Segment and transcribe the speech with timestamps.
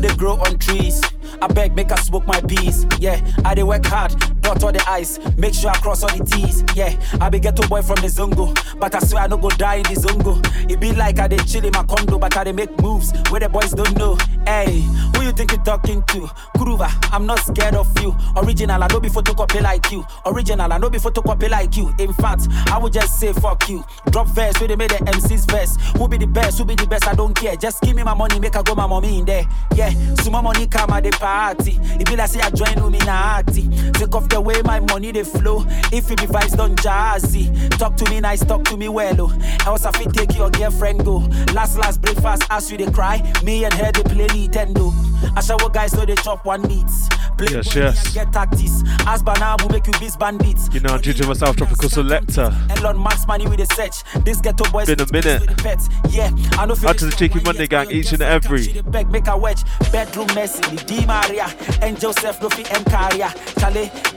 [0.00, 1.00] know they grow on trees.
[1.40, 2.86] I beg, make I smoke my peas.
[2.98, 4.12] Yeah, I dey work hard,
[4.46, 6.62] dot all the ice, make sure I cross all the T's.
[6.74, 9.76] Yeah, I be ghetto boy from the Zongo, but I swear I no go die
[9.76, 10.38] in the Zongo.
[10.70, 13.40] It be like I dey chill in my condo, but I dey make moves where
[13.40, 14.16] the boys don't know.
[14.46, 14.80] Hey,
[15.16, 16.20] who you think you talking to?
[16.58, 18.14] Groover, I'm not scared of you.
[18.36, 20.04] Original, I no be photocopy like you.
[20.26, 21.92] Original, I no be photocopy like you.
[21.98, 23.84] In fact, I would just say fuck you.
[24.10, 25.76] Drop verse where they made the MC's verse.
[25.96, 26.58] Who be the best?
[26.58, 27.08] Who be the best?
[27.08, 27.56] I don't care.
[27.56, 29.44] Just give me my money, make I go my mommy in there.
[29.74, 31.78] Yeah, so my money come at the party.
[31.82, 33.68] It be like say I join Illuminati.
[33.92, 35.64] Take off the way my money they flow.
[35.92, 39.16] If it be vibes done jazzy, talk to me nice, talk to me well.
[39.20, 39.38] Oh.
[39.66, 41.18] Else I fit take your girlfriend go.
[41.54, 43.22] Last last breakfast, as you they cry.
[43.44, 44.92] Me and her they play Nintendo.
[45.36, 47.08] I shower guys so they chop one meats.
[47.38, 48.04] Play Yes, yes.
[48.06, 48.82] and get tactics.
[49.06, 50.68] As banana will make you beast bandits.
[50.72, 52.52] You know, I'm judging myself Tropical Selecta.
[52.78, 54.02] Elon Musk's money with the search.
[54.24, 55.42] This ghetto boys Been a minute.
[55.62, 55.88] the.
[56.10, 56.74] Yeah, I know.
[56.86, 58.80] Out to the Cheeky Monday gang, each and every.
[58.82, 59.62] Beg, make a wedge.
[59.92, 61.46] Bedroom messy, the D Maria.
[61.82, 62.40] And Joseph
[62.70, 63.28] M carrier.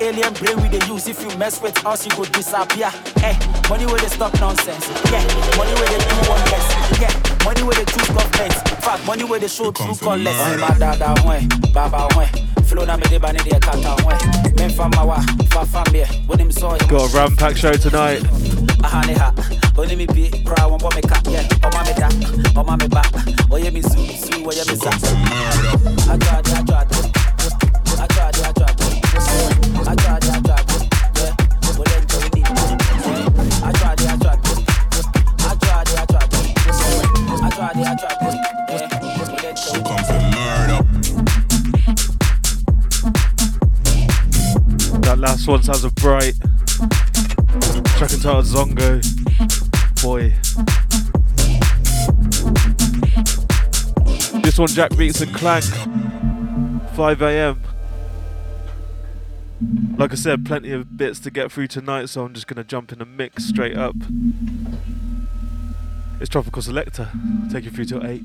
[0.09, 1.07] Chale, alien brain with the use.
[1.07, 2.89] If you mess with us, you go disappear.
[3.17, 3.38] Hey,
[3.69, 4.88] money where they stop nonsense.
[5.11, 5.23] Yeah,
[5.57, 6.99] money where they do one less.
[6.99, 8.53] Yeah, money where they choose government.
[8.83, 10.27] Fact, money where they show true colors.
[10.27, 12.27] Oh, my dada, way, baba, way.
[12.65, 14.17] Flow na me de bani de kata, way.
[14.57, 15.21] Men from mawa,
[15.52, 16.05] fa family.
[16.27, 16.87] When him saw him.
[16.87, 18.21] Got a ram pack show tonight.
[18.83, 19.33] ahane ha
[19.77, 22.07] only me be cry one bomb me cat yeah mama da
[22.55, 23.02] mama ba
[23.59, 24.91] yeah me su su yeah me sa
[26.11, 27.08] I tried
[45.49, 46.36] one sounds of bright.
[47.97, 49.02] Track entitled Zongo.
[50.03, 50.36] Boy.
[54.43, 55.65] This one, Jack Beats and Clank.
[56.95, 57.79] 5 a.m.
[59.97, 62.93] Like I said, plenty of bits to get through tonight, so I'm just gonna jump
[62.93, 63.95] in a mix straight up.
[66.21, 67.09] It's Tropical Selecta.
[67.52, 68.23] Take you through till 8.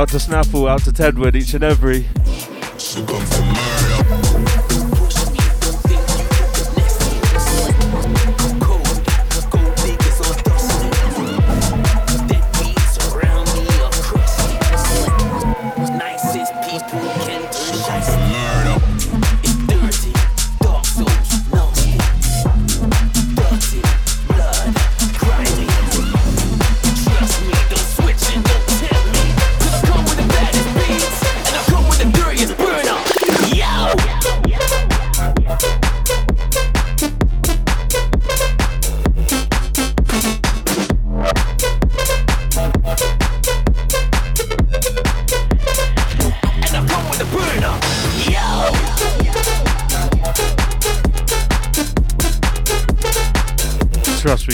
[0.00, 2.06] Out to Snapple, out to Tedward, each and every.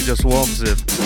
[0.04, 1.05] Just warms him.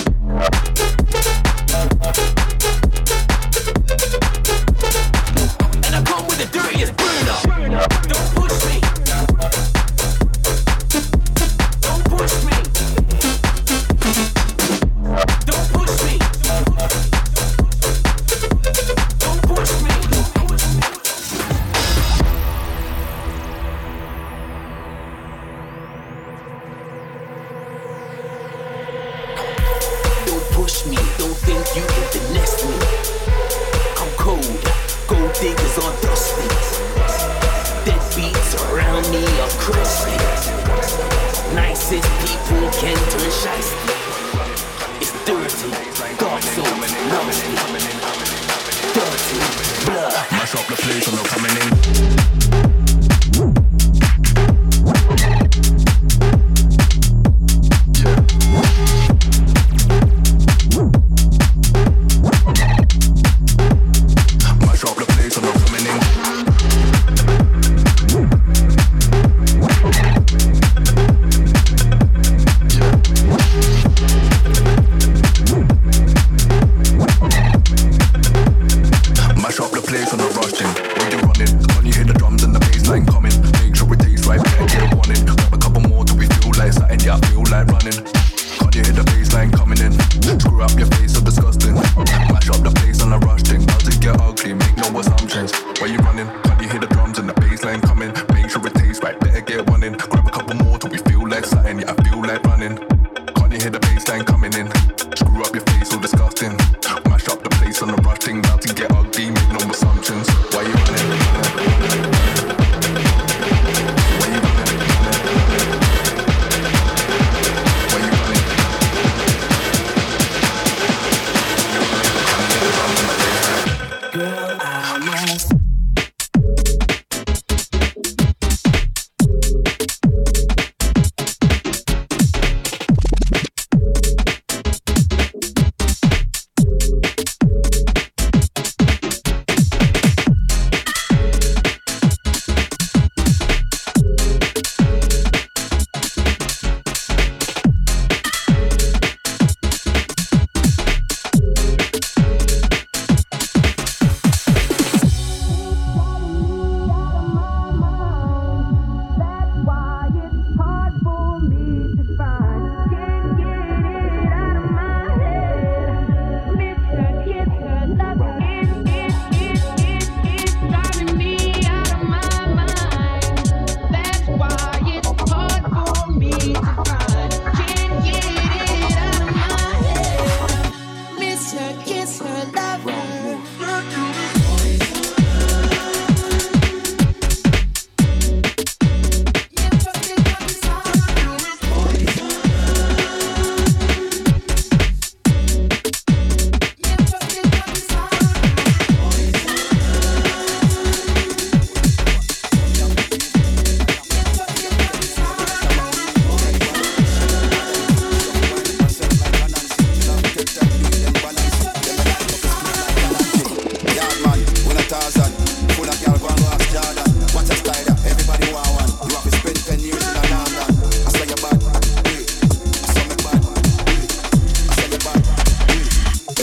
[214.91, 215.31] Tarzan.
[215.79, 217.07] Full of y'all going off Jordan.
[217.31, 218.91] What's a style everybody want one?
[219.07, 220.67] You have to spend 10 years in a London.
[220.67, 221.55] I saw your back.
[221.63, 223.39] I saw me back.
[223.39, 225.23] I saw your back.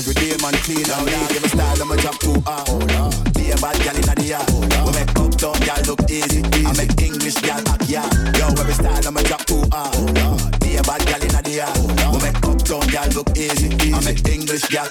[0.01, 1.29] Every day man clean and neat.
[1.29, 2.73] Give me style I'ma jump too hard.
[3.37, 4.49] Be a bad gal in the yard.
[4.49, 6.41] We make uptown gal look easy.
[6.65, 8.17] I make English gal act yard.
[8.33, 9.93] Yo, every style I'ma jump too hard.
[10.65, 11.77] Be a bad gal in the yard.
[11.85, 13.69] We make uptown gal look easy.
[13.93, 14.89] I make English gal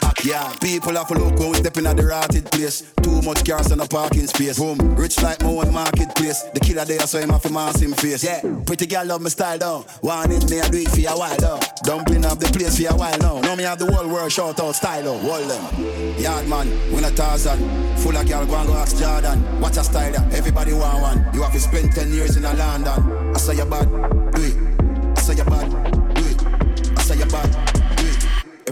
[7.07, 8.23] so him have to mask him face.
[8.23, 9.83] Yeah, pretty girl love my style down.
[10.01, 11.59] One in me, I do it for a while though.
[11.83, 13.39] Dumpling up the place for a while now.
[13.39, 15.17] Now me have the whole world shout out style though.
[15.17, 16.19] Hold them.
[16.19, 17.59] Yard man, win a thousand.
[17.99, 19.61] Full of girl, go and go ask Jordan.
[19.61, 21.33] Watch a style there, everybody want one.
[21.33, 23.33] You have to spend 10 years in a London.
[23.33, 23.89] I say you bad,
[24.33, 24.66] do it.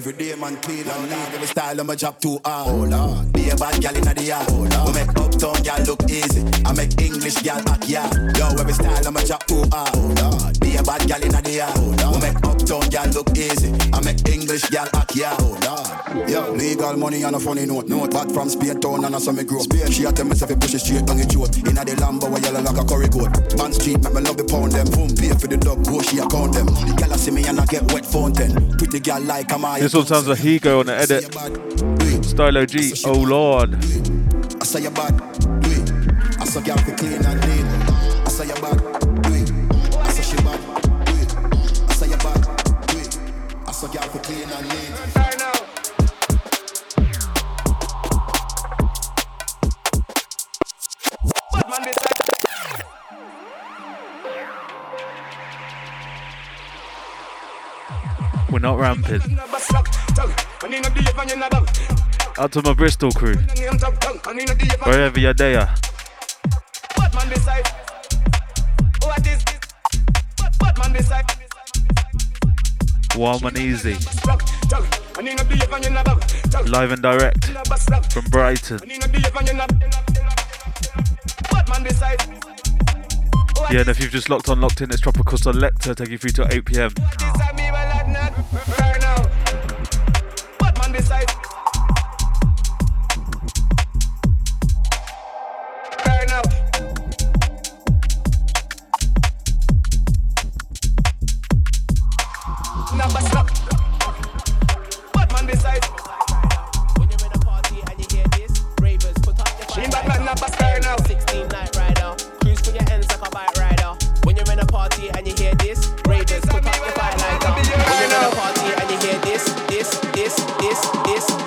[0.07, 1.33] Every day man clean and lean.
[1.33, 2.67] Every style my job too hard.
[2.69, 3.33] Oh Lord.
[3.33, 4.45] Be a bad gal in the yard.
[4.49, 4.87] Oh Lord.
[4.87, 6.45] We make uptown gal look easy.
[6.63, 8.07] I make English gal act yeah.
[8.37, 9.89] Yo, every style my job too hard.
[9.95, 10.59] Oh Lord.
[10.59, 11.73] Be a bad gal in the yard.
[11.77, 12.21] Oh Lord.
[12.21, 13.71] We make uptown gal look easy.
[13.93, 15.35] I make English gal act yeah.
[15.39, 16.29] Oh Lord.
[16.29, 17.87] Yo, legal money on a funny note.
[17.87, 19.59] Note back from Spain town and I saw me grow.
[19.59, 21.57] Spain, she a tell me if you push it straight down the throat.
[21.57, 23.57] Inna the Lambo where yellow like a curry coat.
[23.57, 24.87] Band street make me love the pound them.
[24.89, 26.65] Boom, pay for the dub, go she account them.
[26.65, 28.77] The gal see me and I get wet fountain.
[28.77, 31.33] Pretty gal like I'm This one sounds like he go on the edit.
[32.25, 33.75] Stylo G, oh lord.
[33.75, 35.13] I say you bad.
[36.39, 37.64] I saw fi clean and neat.
[58.55, 59.19] We're not ramping.
[62.37, 63.35] Out to my Bristol crew.
[64.85, 65.75] Wherever you're there.
[73.17, 73.97] Warm and easy.
[76.65, 77.45] Live and direct
[78.13, 78.79] from Brighton.
[83.71, 86.31] Yeah, and if you've just locked on, locked in, it's Tropical Selecta taking you through
[86.31, 86.91] to 8 pm.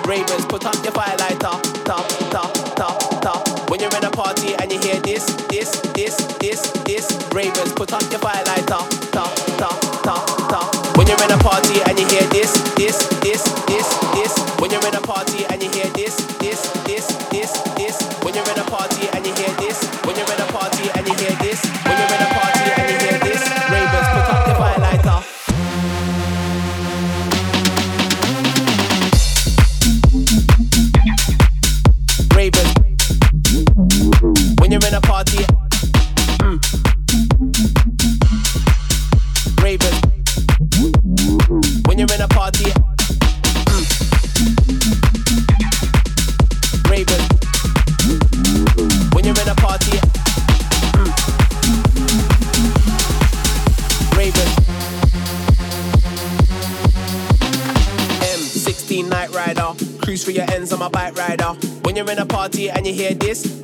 [0.09, 1.85] Ravers put up your firelighter.
[1.85, 3.69] Top, top, top, top.
[3.69, 7.93] When you're in a party and you hear this, this, this, this, this, Ravers put
[7.93, 9.11] up your firelighter.
[9.11, 10.97] Top, top, top, top.
[10.97, 14.59] When you're in a party and you hear this, this, this, this, this.
[14.59, 15.98] When you're in a party and you hear this.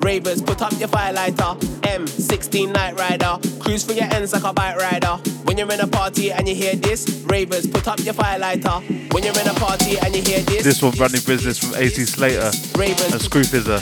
[0.05, 1.57] Ravers, put up your firelighter.
[1.81, 5.17] M16 Night Rider, cruise for your ends like a bike rider.
[5.45, 9.13] When you're in a party and you hear this, ravers, put up your firelighter.
[9.13, 12.05] When you're in a party and you hear this, this one running business from AC
[12.05, 13.81] Slater ravers, and Screw Fizzer.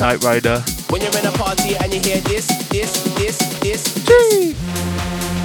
[0.00, 0.60] Night Rider.
[0.90, 3.94] When you're in a party and you hear this, this, this, this.
[4.06, 5.35] Gee.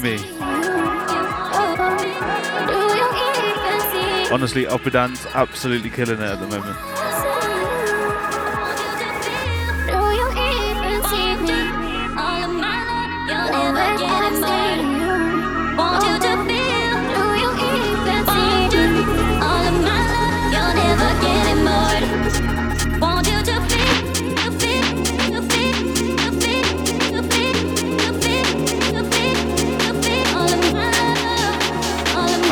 [0.00, 0.16] See.
[4.32, 7.01] Honestly, Upper Dance absolutely killing it at the moment.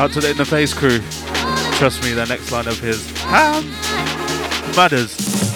[0.00, 0.98] Out to the In the Face crew.
[1.76, 3.68] Trust me, the next lineup is Ham
[4.74, 5.49] Matters.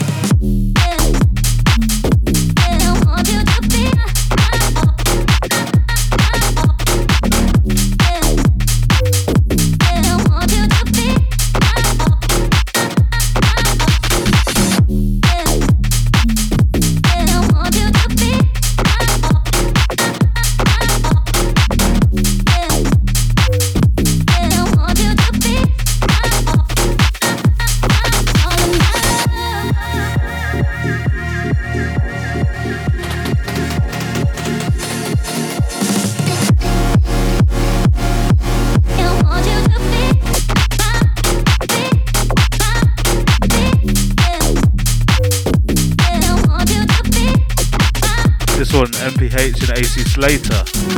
[49.45, 50.94] MPH and AC Slater.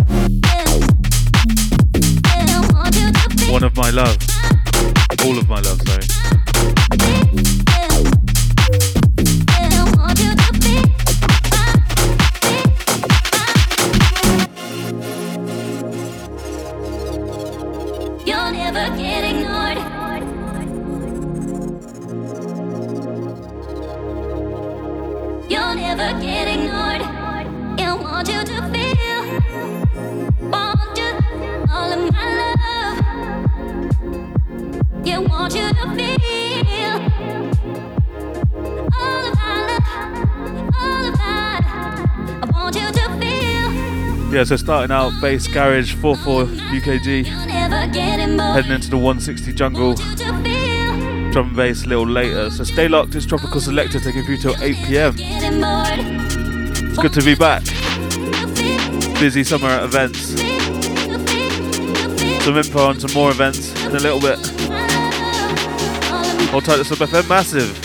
[44.46, 49.94] So starting out bass garage 44 UKG, heading into the 160 jungle,
[51.32, 52.48] drum and bass a little later.
[52.52, 55.14] So stay locked, it's Tropical Selecta taking you till 8 pm.
[55.18, 57.64] It's good to be back.
[59.18, 60.40] Busy summer at events.
[62.44, 64.38] Some info on some more events in a little bit.
[66.50, 67.76] Hold tight to Sub FM Massive.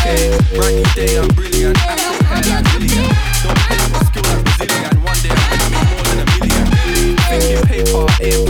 [0.00, 1.74] Okay, brand new day, Willian.
[1.74, 3.58] Don't
[4.44, 5.04] Brazilian.
[5.04, 7.16] One day I'm gonna make more than a million.
[7.66, 8.49] Paper,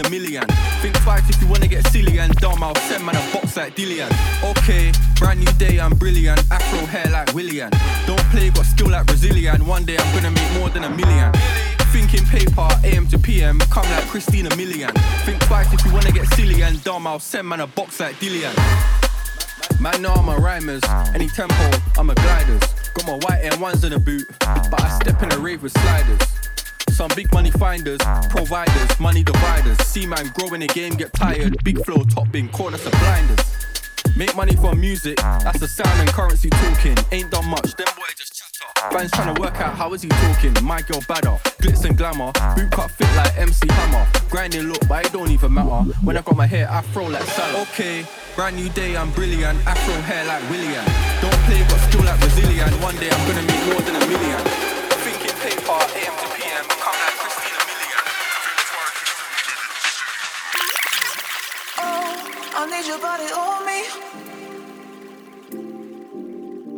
[0.00, 0.80] Christina Milian.
[0.80, 3.76] Think twice if you wanna get silly and dumb, I'll send man a box like
[3.76, 4.10] Dillian.
[4.50, 6.40] Okay, brand new day, I'm brilliant.
[6.50, 7.70] Afro hair like Willian.
[8.06, 9.66] Don't play, got skill like Brazilian.
[9.66, 11.32] One day I'm gonna make more than a million.
[11.92, 14.96] Thinking paper, AM to PM, come like Christina Milian.
[15.26, 18.16] Think twice if you wanna get silly and dumb, I'll send man a box like
[18.16, 18.54] Dillian.
[19.80, 20.82] Man, know I'm a rhymers.
[21.14, 22.62] Any tempo, I'm a gliders.
[22.94, 25.72] Got my white air ones in the boot, but I step in a rave with
[25.72, 26.20] sliders.
[27.00, 29.78] Some big money finders, providers, money dividers.
[29.86, 31.56] See man grow in the game, get tired.
[31.64, 33.40] Big flow, top bin, corners of blinders.
[34.18, 36.98] Make money from music, that's the sound and currency talking.
[37.10, 38.94] Ain't done much, them boy just chatter.
[38.94, 40.52] Fans trying to work out how is he talking.
[40.62, 42.32] My girl badder, glitz and glamour.
[42.54, 44.06] Boot cut fit like MC Hammer.
[44.28, 45.90] Grinding look, but it don't even matter.
[46.04, 47.66] When I got my hair afro like salad.
[47.68, 48.04] Okay,
[48.36, 49.58] brand new day, I'm brilliant.
[49.66, 50.84] Afro hair like Willian.
[51.22, 52.68] Don't play, but still like Brazilian.
[52.82, 54.69] One day I'm gonna make more than a million.
[62.62, 63.80] I need your body on me.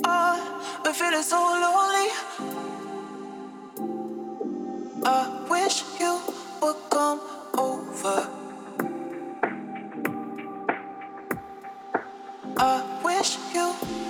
[0.04, 2.08] Oh, been feeling so lonely.
[5.04, 6.20] I wish you
[6.62, 7.20] would come
[7.58, 8.28] over.
[12.56, 14.01] I wish you.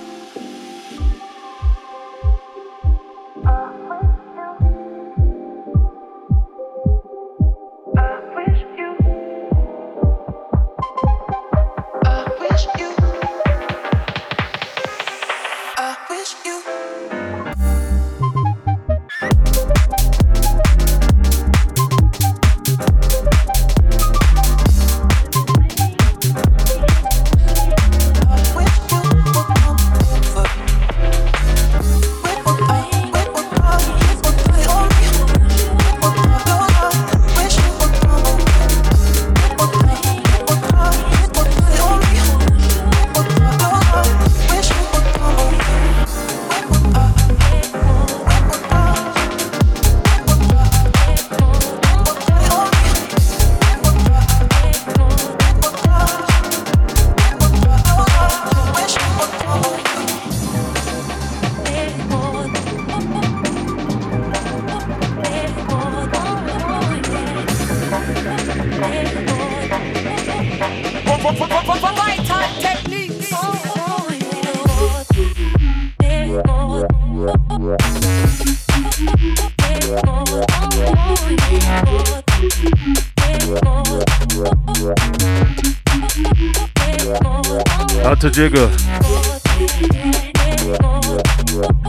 [88.32, 88.70] Jigger.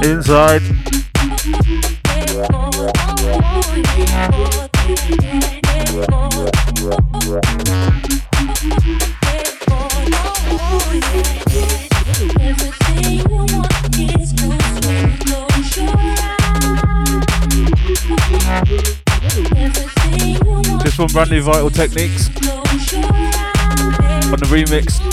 [0.04, 0.62] Inside.
[20.84, 22.28] This one brand new Vital Techniques
[24.28, 25.13] on the remix.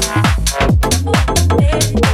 [1.89, 2.10] Bye.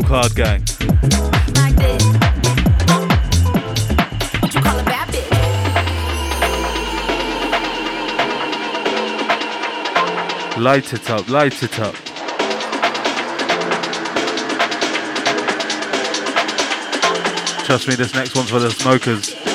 [0.00, 0.64] Card Gang.
[10.56, 11.94] Light it up, light it up.
[17.66, 19.51] Trust me, this next one's for the smokers.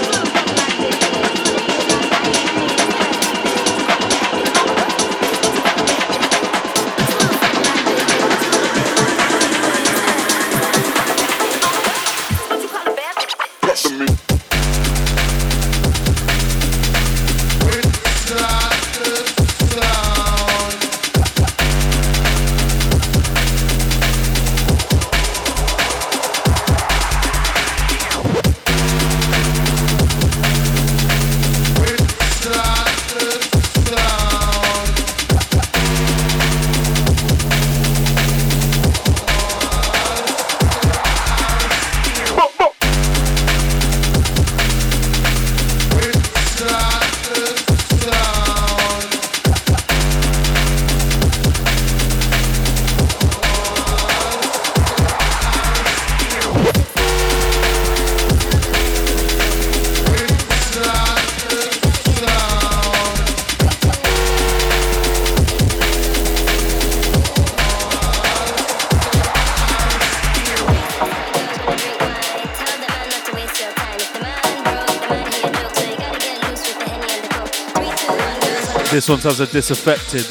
[79.07, 80.25] This one has a disaffected.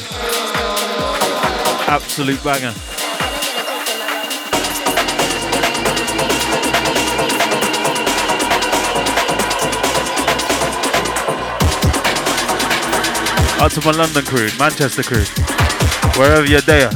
[1.89, 2.75] Absolute banger.
[13.59, 15.25] Out to my London crew, Manchester crew,
[16.15, 16.91] wherever you're there.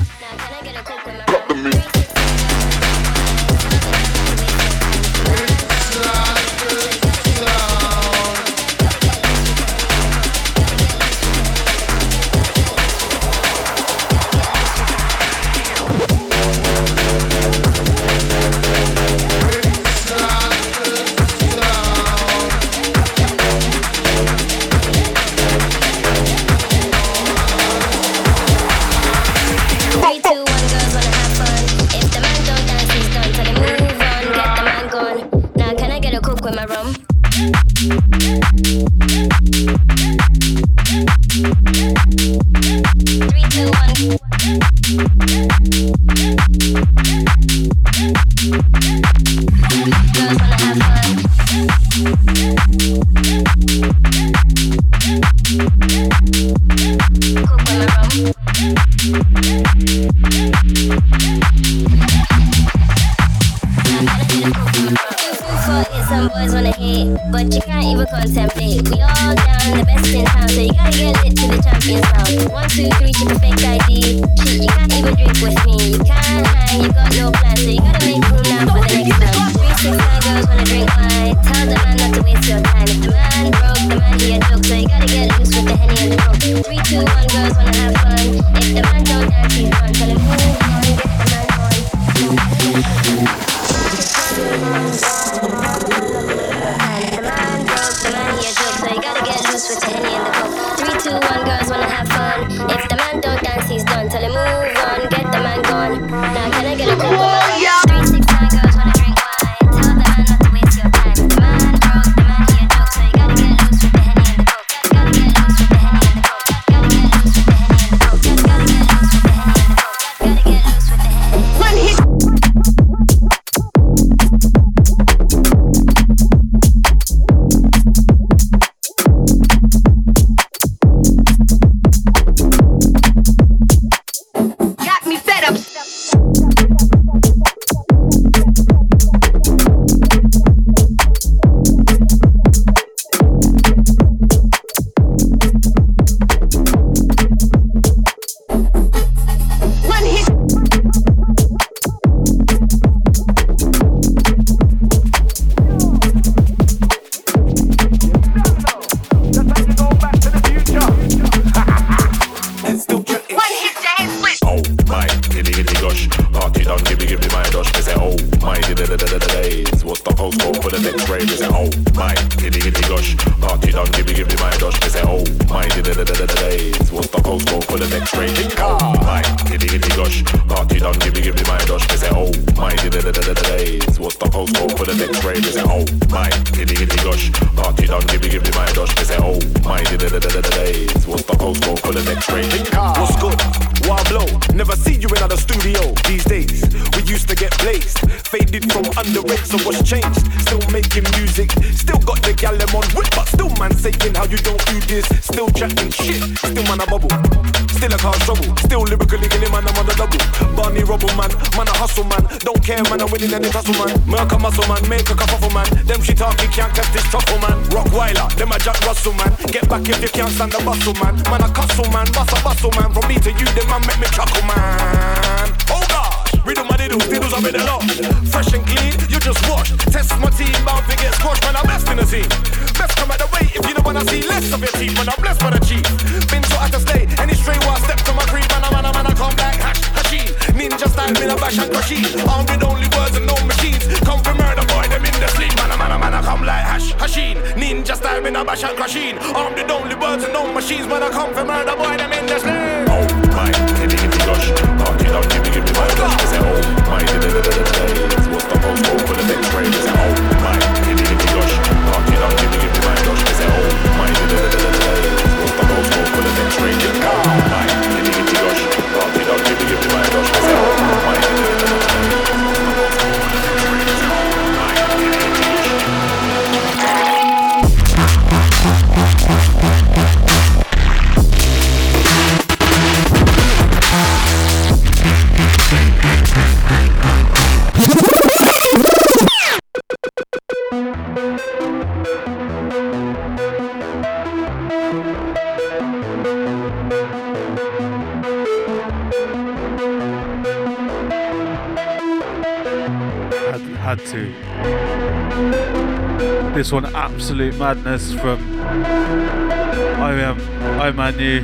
[306.71, 310.39] One, absolute madness from I am
[310.79, 311.41] I Manu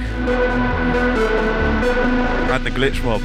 [2.50, 3.22] and the Glitch Mob.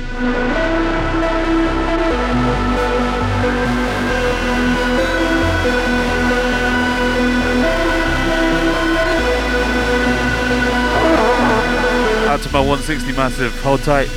[12.29, 13.53] Out to my 160 massive.
[13.63, 14.09] Hold tight.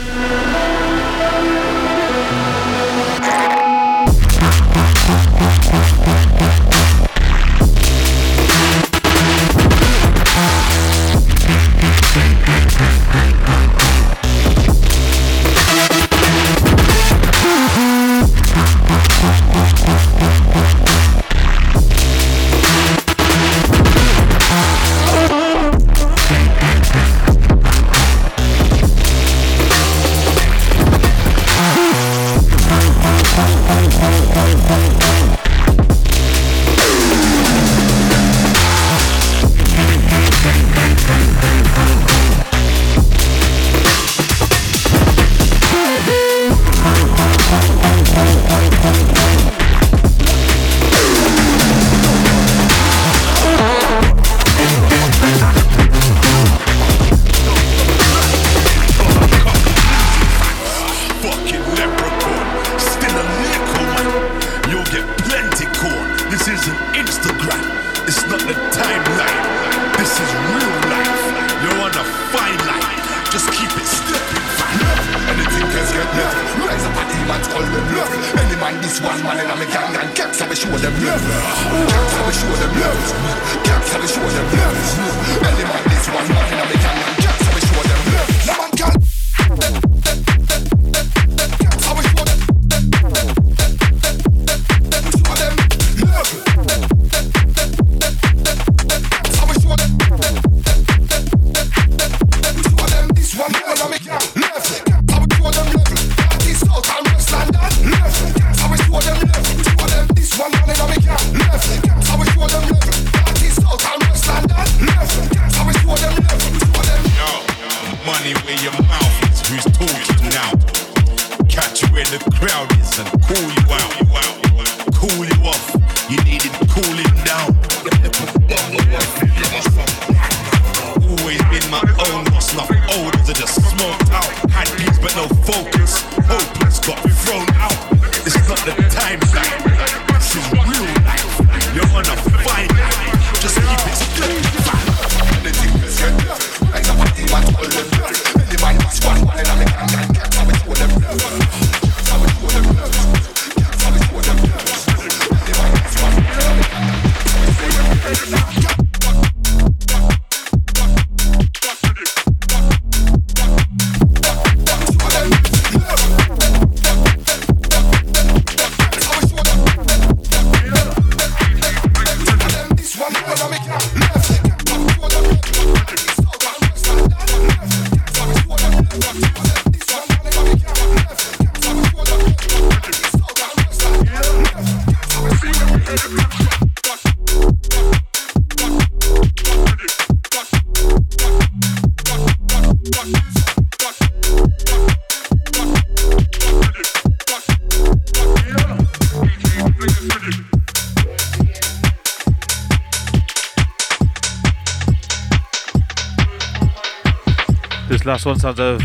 [208.26, 208.82] One sounds of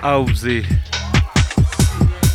[0.00, 0.64] Albzy.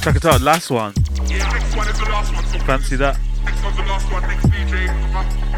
[0.04, 0.94] Check it out, last one.
[1.26, 2.46] Yeah, one last one.
[2.46, 3.18] So Fancy that?
[3.44, 4.22] next one's the last one.
[4.22, 4.86] Next DJ,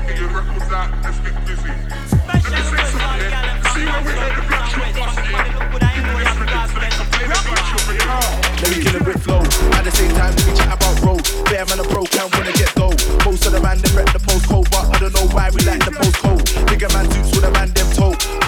[0.07, 0.95] get your records out.
[1.03, 1.67] Let's get busy.
[1.67, 3.35] Let me say something.
[3.75, 4.71] See when we heard the black.
[8.61, 9.43] Let me kill a flow.
[9.75, 11.27] At the same time, let me chat about road.
[11.51, 12.95] Bear man a can't wanna get dough.
[13.25, 15.91] Most of the man rep the postcode, but I don't know why we like the
[15.91, 16.67] postcode.
[16.69, 17.78] Bigger man suits with a man.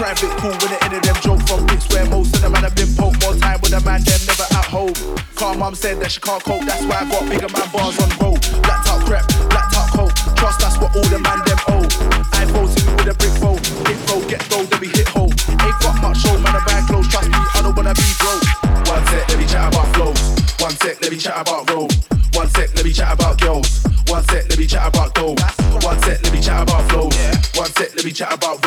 [0.02, 2.66] Private pool with the end of them joke from bits where most of the man
[2.66, 3.22] have been poked.
[3.22, 4.90] More time with a man them never at home.
[5.38, 8.10] Car mum said that she can't cope, that's why I got bigger man bars on
[8.18, 8.42] road.
[8.66, 10.10] Black top crep, black top coat.
[10.34, 11.86] Trust that's what all the man them owe.
[12.34, 13.62] iPhone see me with a brick phone.
[13.86, 15.30] Hit roll, get roll, then we hit home.
[15.62, 17.06] Ain't got much show, man, I buy clothes.
[17.06, 18.42] Trust me, I don't wanna be broke.
[18.90, 20.18] One sec, let me chat about flows.
[20.58, 21.94] One sec, let me chat about road.
[22.34, 23.86] One sec, let me chat about girls.
[24.10, 25.38] One sec, let me chat about dough.
[25.86, 27.14] One sec, let me chat about flows.
[27.54, 28.61] One sec, let me chat about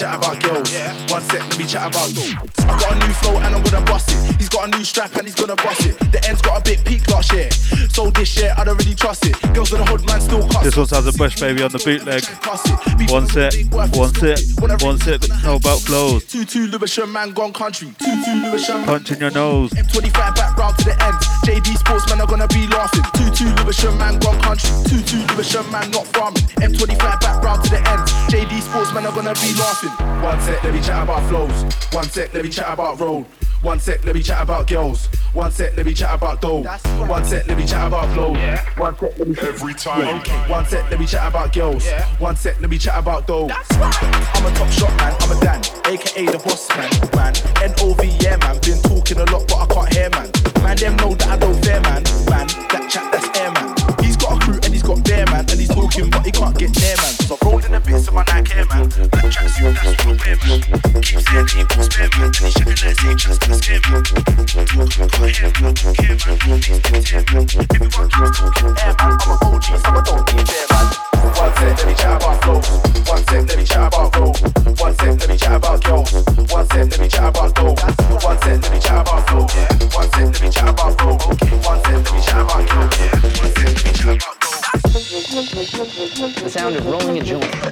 [0.00, 0.72] chat about girls.
[1.12, 2.08] One sec, let me chat about.
[2.64, 4.36] I got a new flow and I'm gonna bust it.
[4.40, 5.98] He's got a new strap and he's gonna bust it.
[6.10, 7.50] The end's got a bit peak last year.
[7.92, 9.34] So this year I don't really trust it.
[9.54, 11.78] Girls in the hood man still cuss This one sounds of Bush Baby on the
[11.78, 12.22] bootleg.
[13.10, 14.38] One set, one set,
[14.82, 16.24] one set, know about flows.
[16.24, 17.92] Two two Lewisham man gone country.
[17.98, 19.70] Two two Lewisham man Punch in your nose.
[19.70, 21.16] M25 back round to the end.
[21.44, 23.04] JD Sportsmen are gonna be laughing.
[23.14, 24.70] Two two Lewisham man gone country.
[24.86, 26.42] Two two Lewisham man not farming.
[26.62, 28.02] M25 back round to the end.
[28.30, 29.90] JD Sportsmen are gonna be laughing.
[30.22, 31.74] One sec, let me chat about flows.
[31.92, 33.26] One sec, let me chat about road.
[33.62, 35.06] One sec, let me chat about girls.
[35.34, 36.62] One sec, let me chat about dough.
[37.06, 38.32] One sec, let me chat about flow.
[38.78, 40.20] One sec, let me Every time.
[40.20, 40.50] Okay.
[40.50, 41.86] One sec, let me chat about girls.
[42.18, 43.50] One sec, let me chat about dough.
[43.50, 45.60] I'm a top shot man, I'm a Dan,
[45.92, 47.34] aka the boss man, man.
[47.62, 50.30] N-O-V, yeah man, been talking a lot but I can't hear man.
[50.62, 52.46] Man, them know that I don't fear man, man.
[52.72, 53.09] That chat,
[55.90, 57.14] talking but he can't get near man.
[57.26, 58.88] So rolling a bit, so man, I care man.
[58.88, 60.60] Black tracksuit, that's what I wear man.
[61.02, 64.02] Keep saying he wants spare man, and he's checking that same just gonna scare man.
[64.06, 67.44] Can't hear man, care man, he's been tear man.
[67.74, 70.86] Everyone keeps talking air man, I'm a OG, so I don't need bear man.
[71.20, 72.68] One sec, let me chat about flows.
[73.08, 74.36] One sec, let me chat about road.
[74.80, 76.12] One sec, let me chat about girls.
[76.50, 77.74] One sec, let me chat about dough.
[78.20, 79.46] One sec, let me chat about flow.
[79.90, 81.20] One sec, let me chat about road.
[81.64, 82.92] One sec, let me chat about girls.
[83.40, 84.39] One sec, let me chat about.
[84.72, 87.70] The sound of rolling a joint.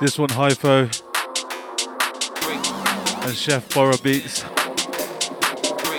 [0.00, 0.88] This one, Hypho.
[3.26, 4.42] And Chef Bora Beats.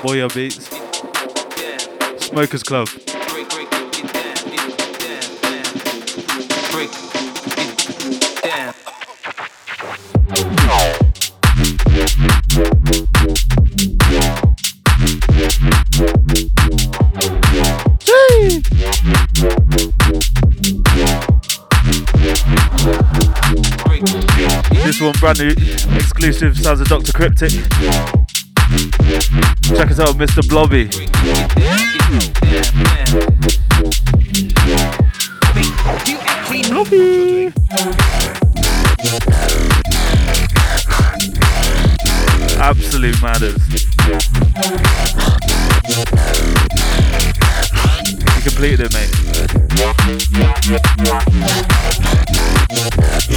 [0.01, 0.69] Boya Beats.
[2.25, 2.87] Smokers Club.
[25.01, 25.49] One brand new
[25.95, 27.11] exclusive sounds of Dr.
[27.11, 27.51] Cryptic.
[29.63, 30.47] Check us out, Mr.
[30.47, 30.89] Blobby.
[36.69, 37.51] Blobby.
[42.59, 43.57] Absolute matters.
[48.35, 48.93] You completed it,
[53.27, 53.30] Here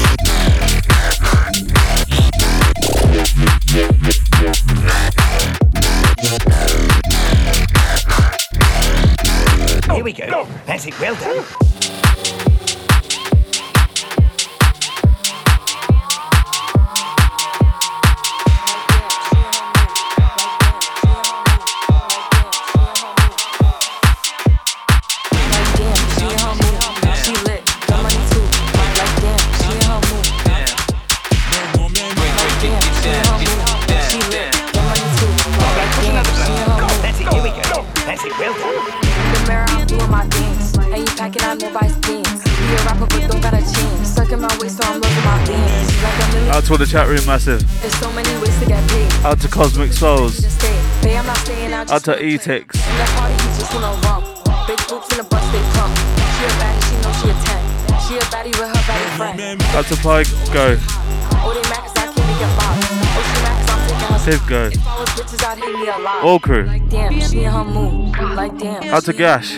[46.75, 46.79] a million.
[46.79, 47.81] Out to the chat room, massive.
[47.81, 49.12] There's so many ways to get paid.
[49.25, 50.35] Out to Cosmic Souls.
[50.35, 51.16] Stay.
[51.16, 51.91] I'm not staying out.
[51.91, 52.75] Out to E-Tix.
[52.75, 54.25] in that party, you just wanna rump.
[54.66, 55.95] Big boots in the bus, they pump.
[55.95, 57.62] She a baddie, she know she a 10.
[58.01, 59.62] She a baddie with her baddie friend.
[59.77, 60.77] Out to Pike Go.
[60.77, 62.77] Oh, they mad 'cause I can't make it box.
[62.91, 64.62] Oh, she mad 'cause I'm taking her Tiv Go.
[64.64, 66.25] If I was bitches, I'd hate me a lot.
[66.25, 66.64] All crew.
[66.64, 68.18] Like damn, she in her mood.
[68.35, 68.95] Like damn.
[68.95, 69.57] Out to Gash.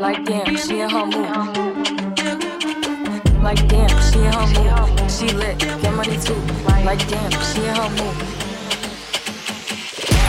[0.00, 1.30] Like damn, she in her mood.
[3.42, 4.97] Like damn, she in her mood.
[5.18, 6.38] She lit, get money too.
[6.86, 8.14] Like damn, she in her mood.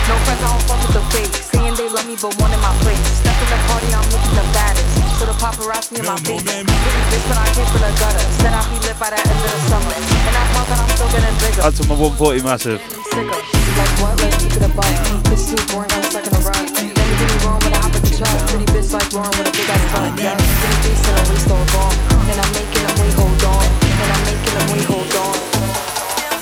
[0.09, 1.29] No friends, I don't fuck with the fake.
[1.29, 2.97] Saying they love me, but one in my place.
[3.21, 4.89] Step in the party, I'm looking the baddest.
[5.21, 6.41] So the paparazzi in my face.
[6.41, 8.25] Pretty bitch, but I came from the gutter.
[8.41, 9.93] Said I'll be lit by the end of the summer.
[9.93, 11.61] And I thought that I'm still getting bigger.
[11.61, 12.81] Out to my 140 massive.
[13.13, 13.29] Sicker.
[13.29, 14.17] Like what?
[14.17, 14.89] Let's keep it a buck.
[15.29, 16.65] Bitch too boring, I'm stuck in a rut.
[16.65, 18.33] Then you me wrong when I hop in the truck.
[18.49, 20.17] Pretty bitch like Lauren with a big ass butt.
[20.17, 21.93] Yeah, pretty face and a waist all gone.
[22.25, 23.78] And I'm making them wait, hold on.
[23.99, 25.35] And I'm making them wait, hold on.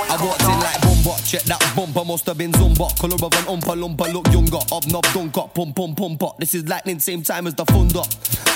[0.10, 2.90] I walked in like bomba, check that bumper, must have been Zumba.
[2.98, 4.58] Colour of an umpa lumpa, look younger.
[4.72, 6.38] Up, knob, dunk up, pum pum pum pop.
[6.40, 8.02] This is lightning, same time as the thunder.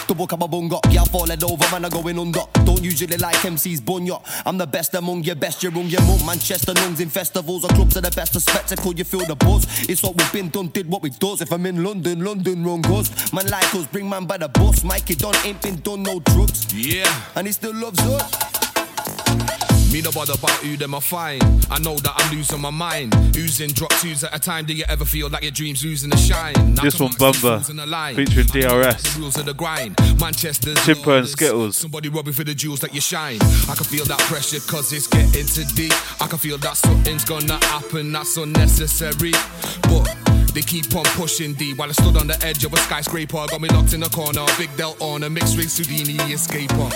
[0.08, 2.42] Double kababunga, yeah, falling over, man, I'm going under.
[2.66, 4.22] Don't usually like MCs, bunya.
[4.46, 6.26] I'm the best among your best, you're on your mum.
[6.26, 9.66] Manchester lungs in festivals or clubs are the best of spectacle, you feel the buzz.
[9.88, 11.42] It's what we've been done, did what we does.
[11.42, 13.32] If I'm in London, London wrong goes.
[13.32, 14.84] Man like us, bring man by the bus.
[14.84, 16.74] Mikey done ain't been done no drugs.
[16.74, 17.24] Yeah.
[17.36, 18.51] And he still loves us.
[19.92, 21.44] Me no bother about who them I find.
[21.70, 23.14] I know that I'm losing my mind.
[23.36, 24.66] Oozing drop twos at a time.
[24.66, 26.54] Do you ever feel like your dreams losing the shine?
[26.76, 29.18] Now This one, on, Bumba, fools in the featuring DRS.
[29.18, 29.98] Rules of the grind.
[30.18, 31.76] Manchester's Chimpo and Skittles.
[31.76, 33.40] Somebody robbing for the jewels that you shine.
[33.68, 35.94] I can feel that pressure cause it's getting too deep.
[36.22, 39.34] I can feel that something's gonna happen that's unnecessary.
[39.84, 40.08] But
[40.54, 43.46] they keep on pushing D while I stood on the edge of a skyscraper.
[43.48, 44.46] Got me locked in a corner.
[44.58, 46.90] Big Del on a mixed race Houdini escaper.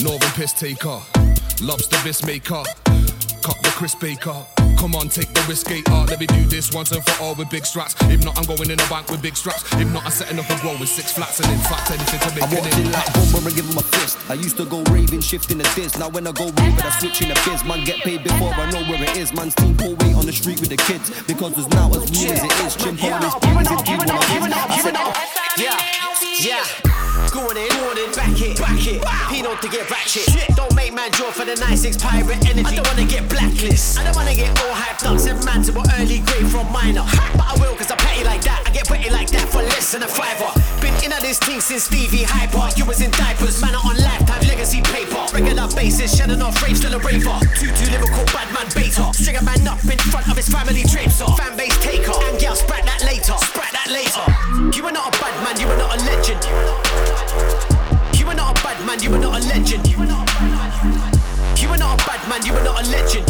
[0.00, 1.00] Northern piss taker.
[1.60, 2.62] Lobster bisque maker.
[3.42, 4.34] Cut the crisp baker.
[4.78, 5.92] Come on, take the risk, skater.
[6.10, 7.94] Let me do this once and for all with big straps.
[8.10, 9.62] If not, I'm going in a bank with big straps.
[9.74, 12.30] If not, I'm setting up a grow with six flats and in fact anything to
[12.34, 13.32] make I walked an in like impact.
[13.32, 14.18] bomber and give him a fist.
[14.30, 15.98] I used to go raving, shifting the diz.
[15.98, 17.62] Now when I go raving, I switch in the biz.
[17.64, 19.32] Man, get paid before I know where it is.
[19.34, 21.10] Man's team pull weight on the street with the kids.
[21.26, 22.74] Because there's now as real as it is.
[22.74, 24.94] Chimp on his beat, indeed when I I said,
[25.62, 25.78] Yeah,
[26.42, 26.91] yeah.
[27.32, 29.00] Going in, going in, back it, back it.
[29.32, 30.28] Pino to get ratchet.
[30.54, 32.60] Don't make man draw for the 96 pirate energy.
[32.60, 33.98] I don't wanna get blacklist.
[33.98, 35.18] I don't wanna get all hyped up.
[35.18, 37.08] Seven man to an early grade from minor.
[37.32, 38.60] But I will cause I'm petty like that.
[38.68, 40.52] I get petty like that for less than a fiver.
[40.84, 42.68] Been in this thing since Stevie Hyper.
[42.76, 45.24] You was in diapers, man on lifetime legacy paper.
[45.32, 47.40] Regular basis, shedding off rave, still a raver.
[47.56, 49.08] Two two lyrical bad man beta.
[49.16, 51.24] String a man up in front of his family traipser.
[51.40, 52.12] Fan base taker.
[52.28, 53.40] And girl, sprat that later.
[53.40, 54.20] Sprat that later.
[54.76, 57.21] You are not a bad man, you are not a legend.
[58.18, 59.86] You are not a bad man, you are not a legend.
[59.88, 60.22] You are not
[61.94, 63.26] a bad man, you are not a legend.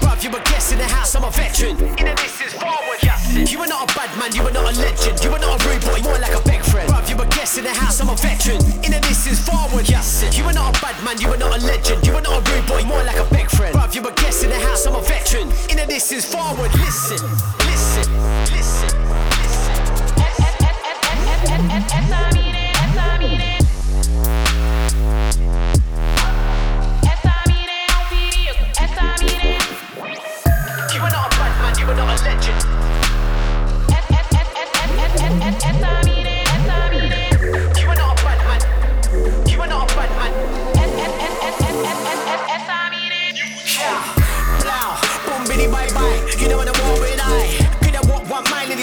[0.00, 1.76] Bruv, you were guest in the house, I'm a veteran.
[1.96, 3.46] In the distance, forward, Justin.
[3.46, 5.22] You are not a bad man, you are not a legend.
[5.24, 6.88] You are not a rude boy, more like a big friend.
[6.88, 8.60] Bruv, you were guest in the house, I'm a veteran.
[8.84, 10.32] In the distance, forward, Justin.
[10.32, 12.06] You are not a bad man, you are not a legend.
[12.06, 13.74] You are not a rude boy, more like a big friend.
[13.74, 15.48] Bruv, you were guest in the house, I'm a veteran.
[15.70, 17.18] In the distance, forward, listen.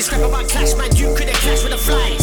[0.03, 0.93] Scrap about clash, man.
[0.97, 2.22] You couldn't clashed with a fly.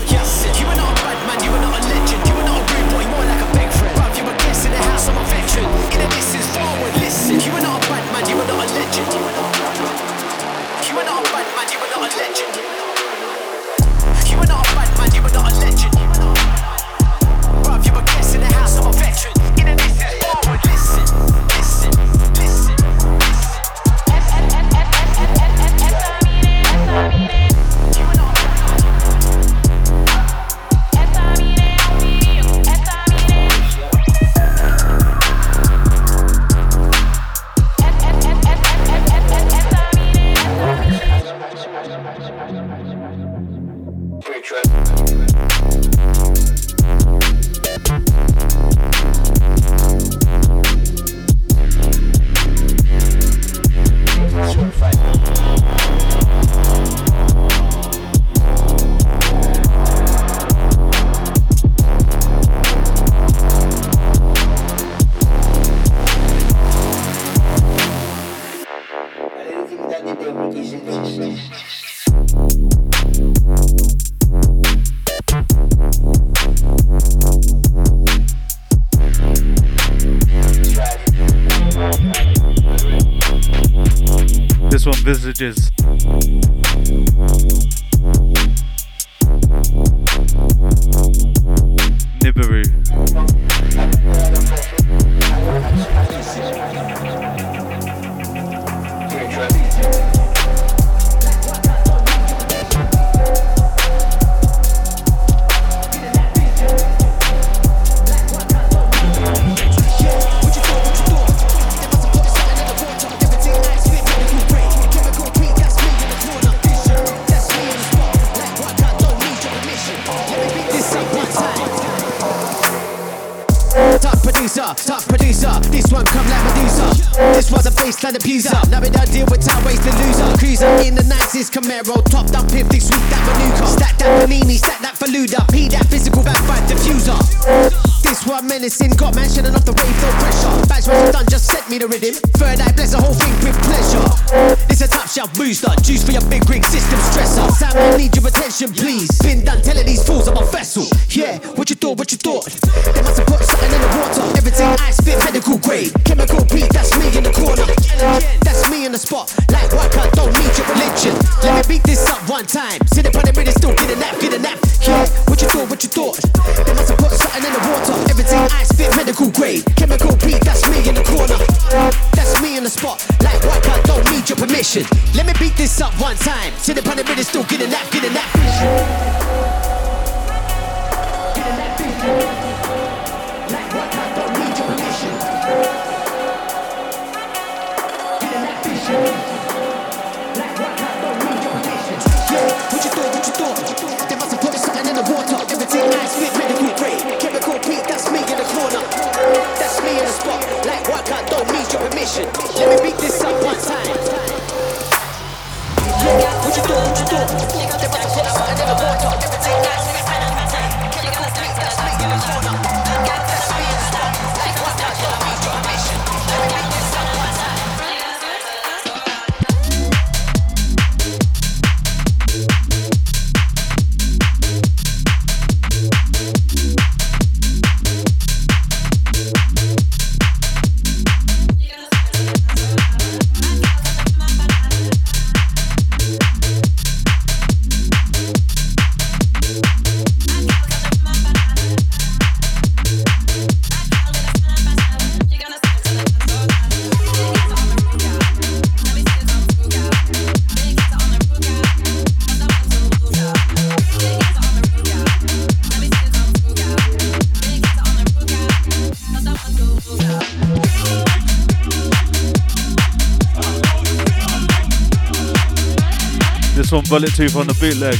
[267.01, 267.97] Bullet Tooth on the bootleg.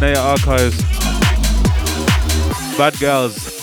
[0.00, 0.80] Naya Archives.
[2.78, 3.57] Bad Girls.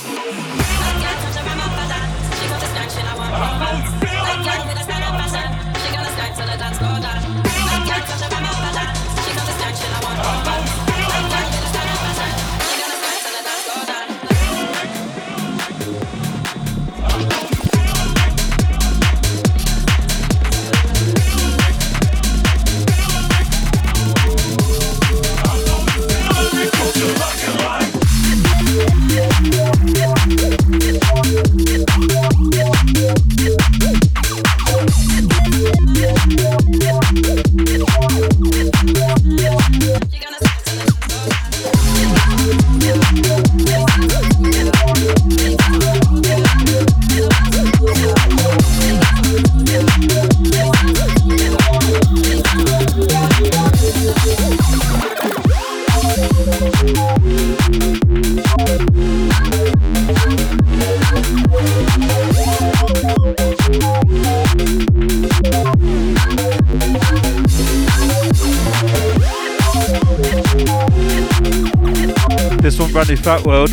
[73.25, 73.71] Fat World.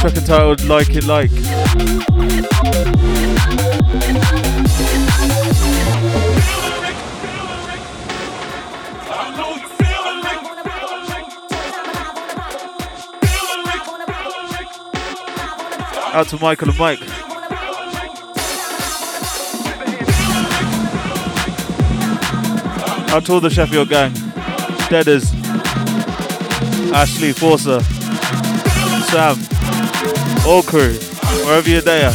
[0.00, 1.30] Track entitled Like It Like.
[16.12, 16.98] Out to Michael and Mike.
[23.12, 24.12] Out to all the Sheffield gang.
[24.88, 25.43] Deaders.
[26.94, 27.82] Ashley, Forza,
[29.10, 29.36] Sam,
[30.46, 30.94] all crew,
[31.44, 32.12] wherever you're there.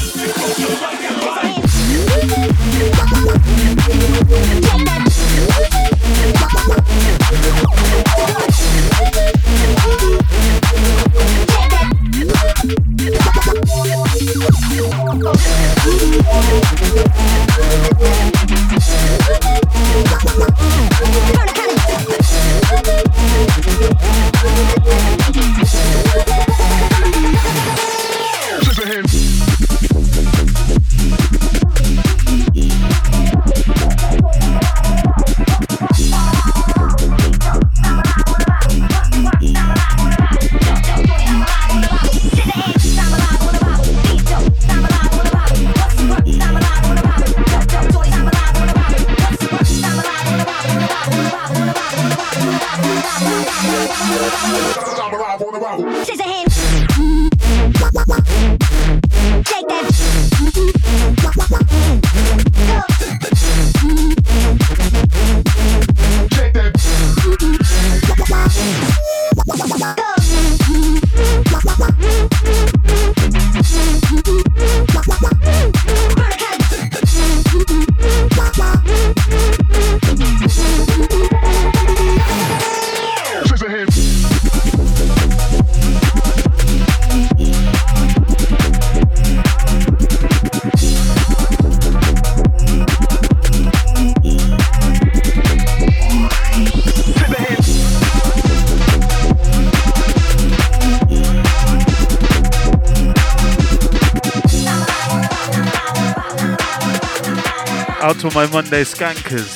[108.61, 109.55] Monday skankers.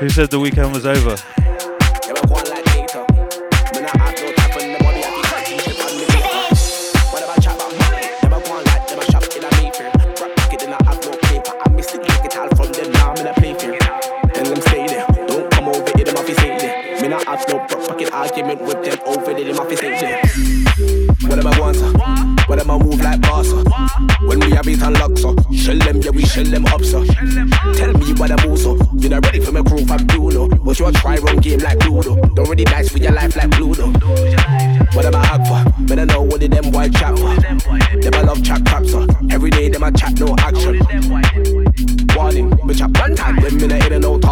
[0.00, 1.39] Who said the weekend was over?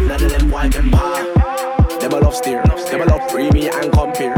[0.00, 1.24] None of them boy can bar.
[2.00, 4.34] Them love steer, them love free me and compare.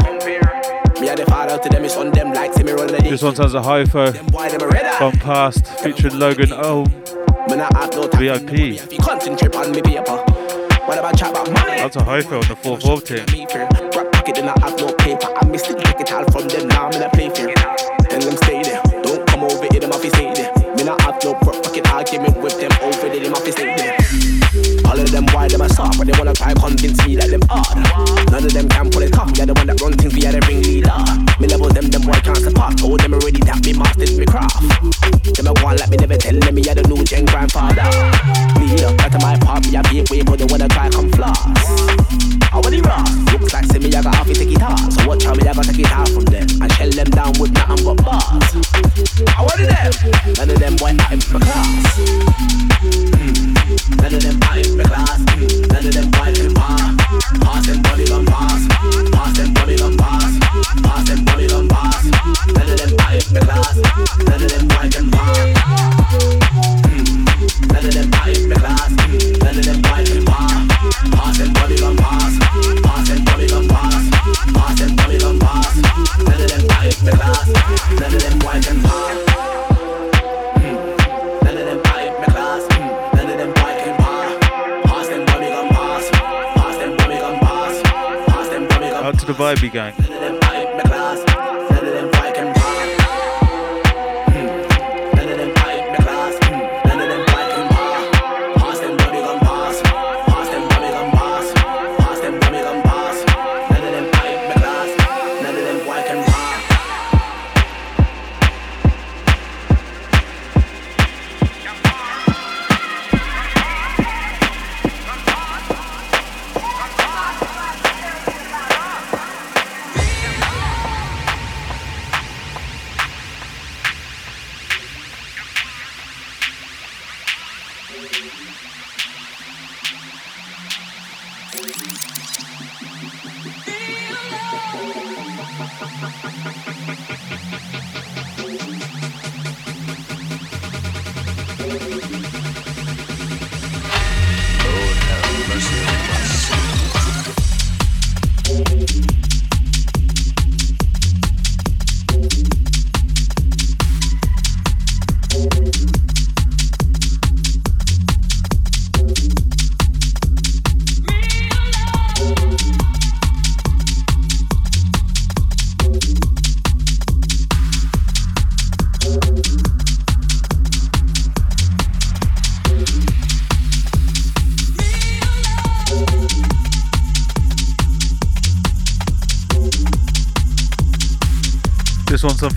[0.99, 2.73] Me and the father to them is on them like see me
[3.09, 4.13] This one sounds a Hypho.
[4.99, 6.85] Gone past, featuring Logan Oh.
[8.17, 8.77] VIP.
[11.77, 13.25] That's a hypho on the fourth 4 team.
[36.37, 37.83] Me tell them me had a new gen grandfather.
[38.59, 41.37] Leader, uh, that's my part, me a be way, but they wanna try come floss.
[42.51, 43.03] How are the raw?
[43.33, 44.91] Looks like see me, I got half it it off.
[44.93, 47.33] So watch how me, I got take it off from them and shell them down
[47.39, 48.53] with nothing but bars.
[49.29, 49.91] How are them?
[50.37, 51.56] None of them boy not in my class.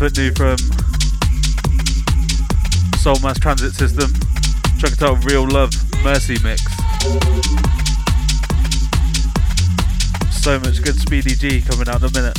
[0.01, 0.57] Something new from
[3.01, 4.11] Soul Mass Transit System.
[4.79, 6.63] Check it out, Real Love Mercy Mix.
[10.43, 12.39] So much good Speedy G coming out in a minute.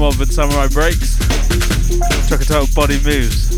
[0.00, 1.18] Mob and Samurai Breaks.
[2.30, 3.49] It out, Body Moves.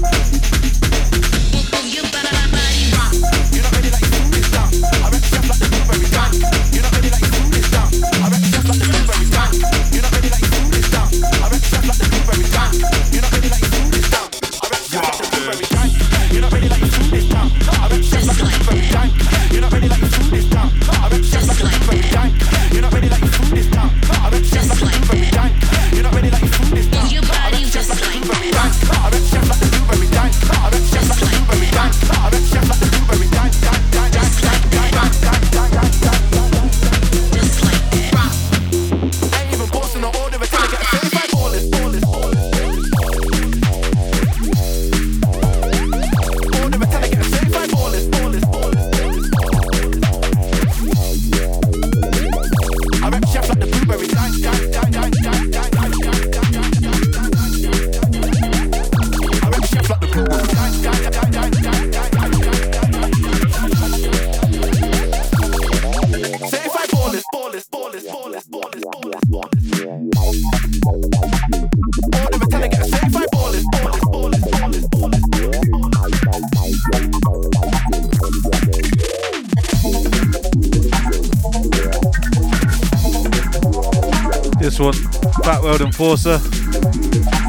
[85.73, 86.39] World Enforcer.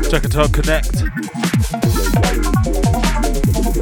[0.10, 0.96] Check it out, Connect.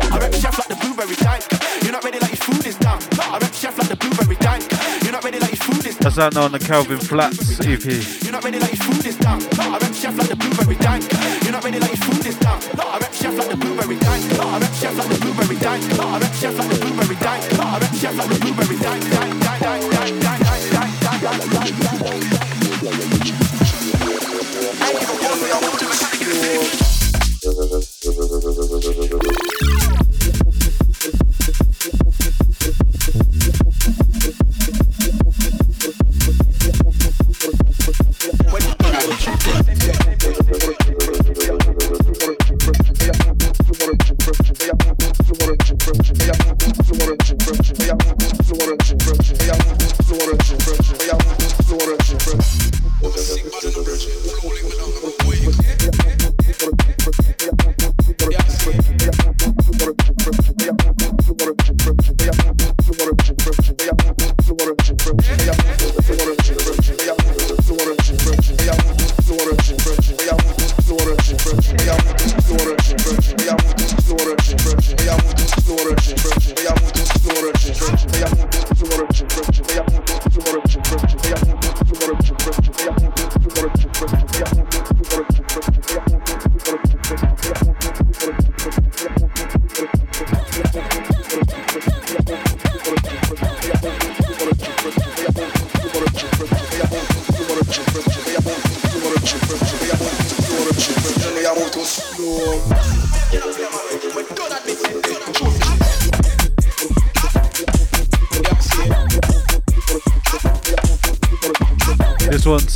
[0.09, 1.45] I rep chef like the blueberry dank.
[1.83, 2.97] You're not ready like your food is done.
[3.21, 4.65] I rep chef like the blueberry dank.
[5.03, 7.85] You're not ready like your food is That's out now on the Calvin Flats EP.
[7.85, 9.45] You're not ready like your food is done.
[9.59, 11.05] I rep chef like the blueberry dank.
[11.43, 12.61] You're not ready like your food is done.
[12.81, 14.25] I rep chef like the blueberry dank.
[14.41, 15.99] I rep chef like the blueberry dank.
[16.01, 17.59] I rep chef like the blueberry dank.
[17.61, 19.10] I rep chef like the blueberry dank.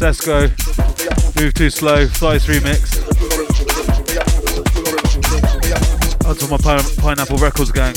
[0.05, 0.51] Sesco.
[1.41, 2.05] Move too slow.
[2.05, 2.93] Flies remix.
[6.27, 7.94] Onto my pine- Pineapple Records gang.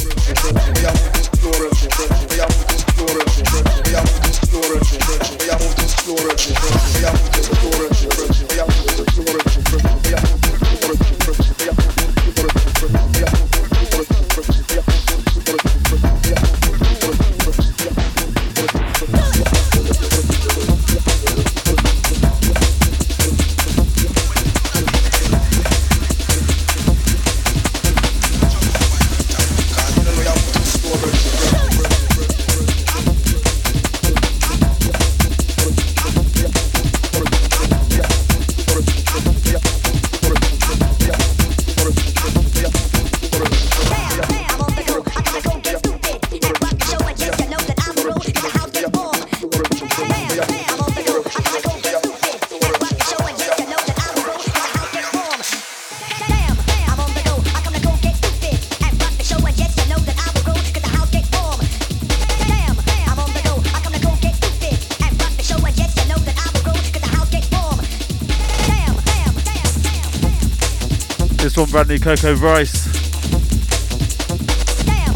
[71.59, 72.85] one, brand new Coco Rice.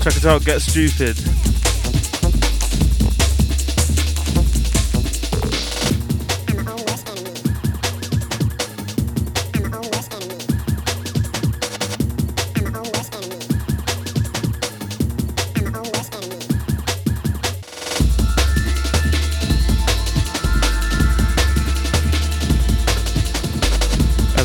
[0.03, 1.17] Check it out, Get Stupid.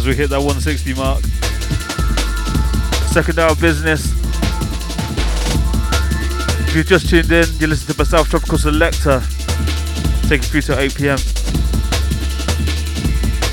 [0.06, 1.22] we hit that 160 mark.
[3.18, 4.12] Second hour business.
[6.68, 9.24] If you've just tuned in, you listen to myself, Tropical Selecta,
[10.30, 11.18] taking through to 8 pm.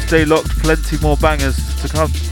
[0.06, 2.23] Stay locked, plenty more bangers to come.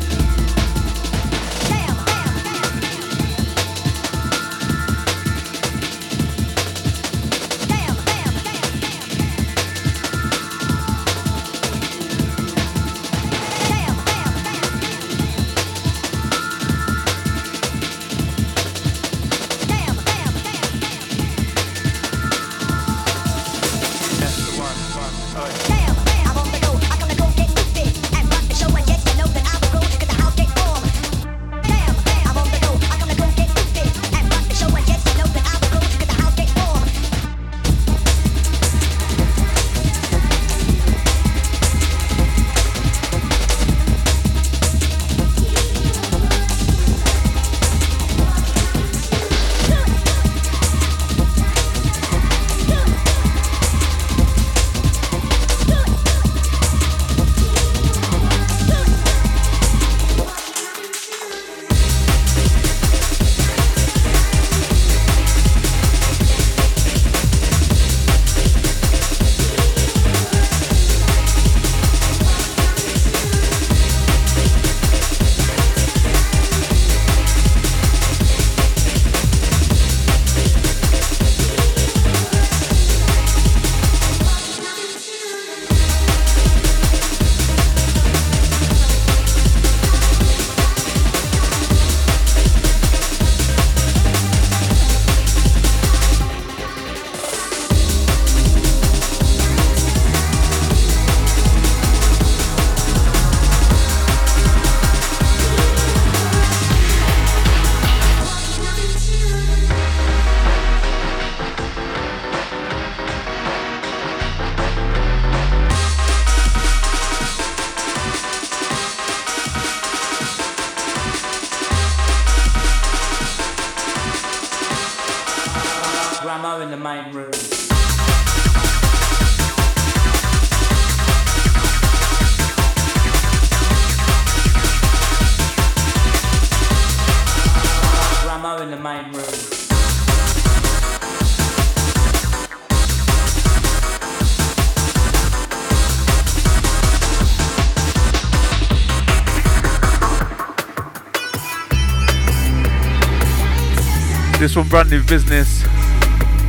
[154.72, 155.60] Brand new business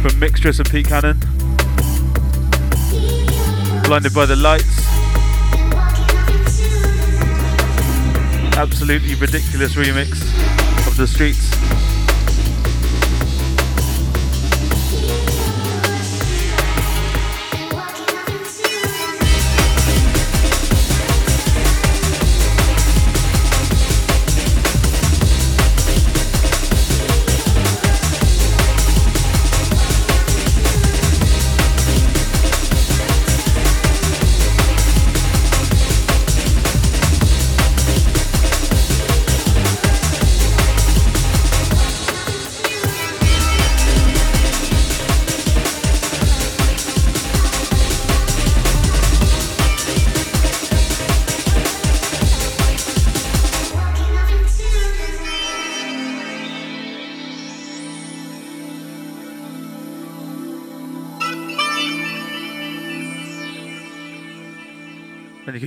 [0.02, 1.20] from Mixtress and Pete Cannon.
[3.84, 4.88] Blinded by the lights.
[8.56, 10.22] Absolutely ridiculous remix
[10.88, 11.83] of the streets.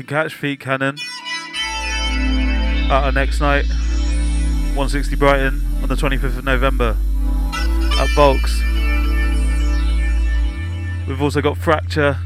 [0.07, 0.97] Catch Pete Cannon
[2.89, 3.66] at our next night,
[4.77, 6.97] 160 Brighton, on the 25th of November
[7.99, 8.62] at Volks.
[11.09, 12.19] We've also got Fracture,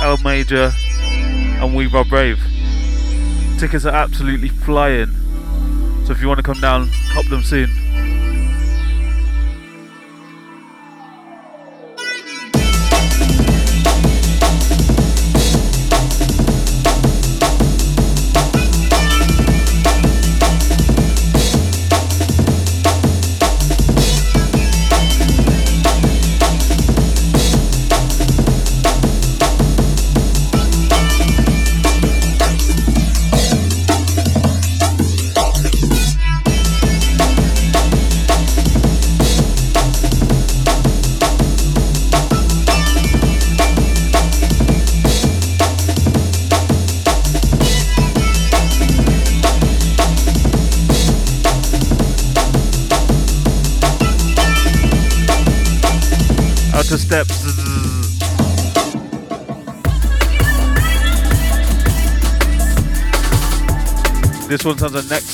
[0.00, 0.70] L Major,
[1.02, 2.40] and We Rob Brave.
[3.58, 5.14] Tickets are absolutely flying,
[6.04, 7.87] so if you want to come down, cop them soon.
[64.68, 65.27] This one sounds like neck neck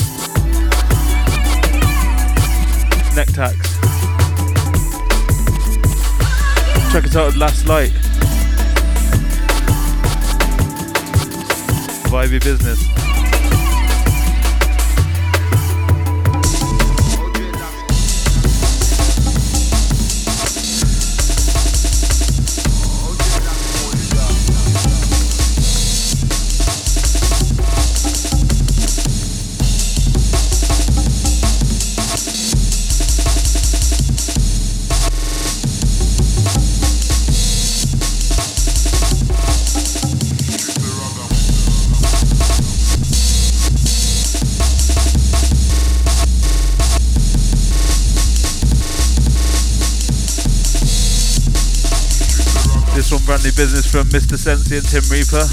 [53.94, 54.36] from Mr.
[54.36, 55.46] Sensi and Tim Reaper.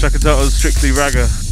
[0.00, 1.43] Track entitled Strictly Ragga.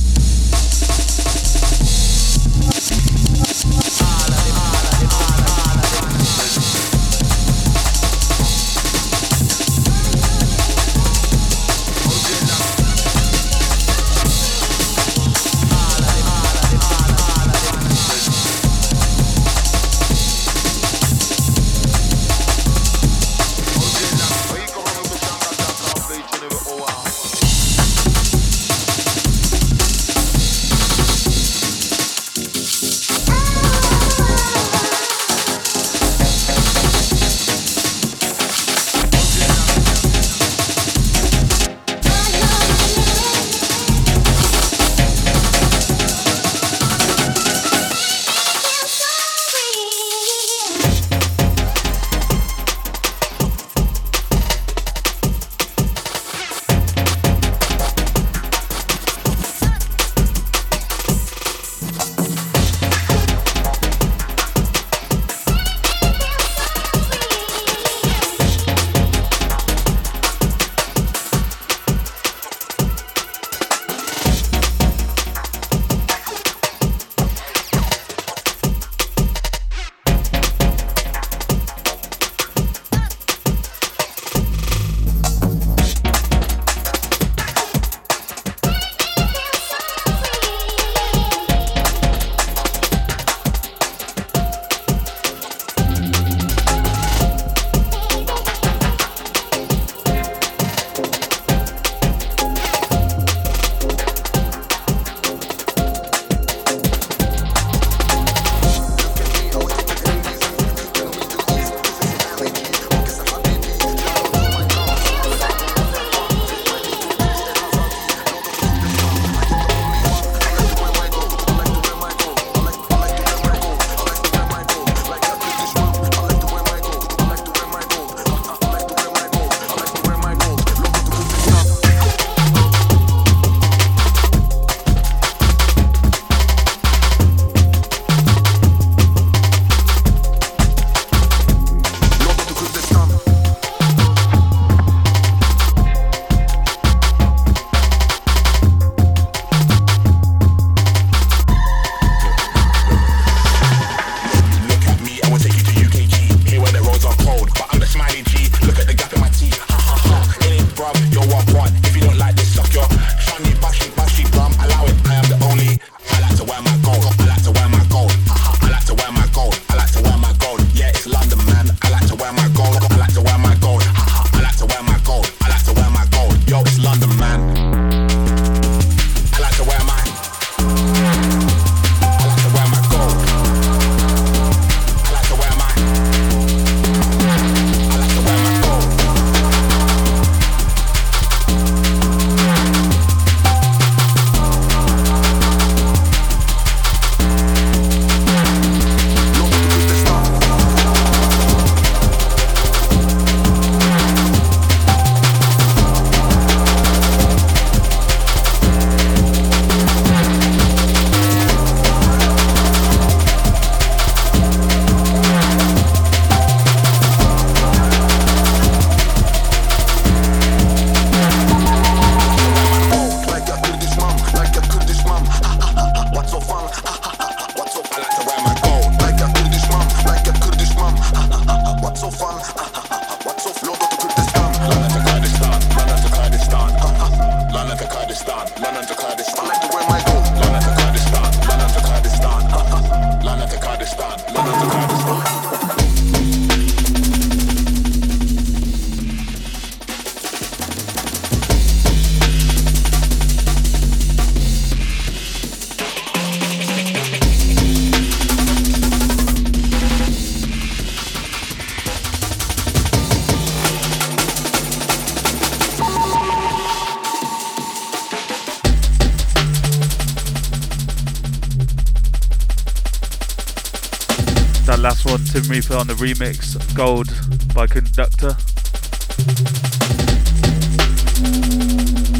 [275.04, 277.06] One, Tim Reaper on the remix, Gold
[277.54, 278.30] by Conductor.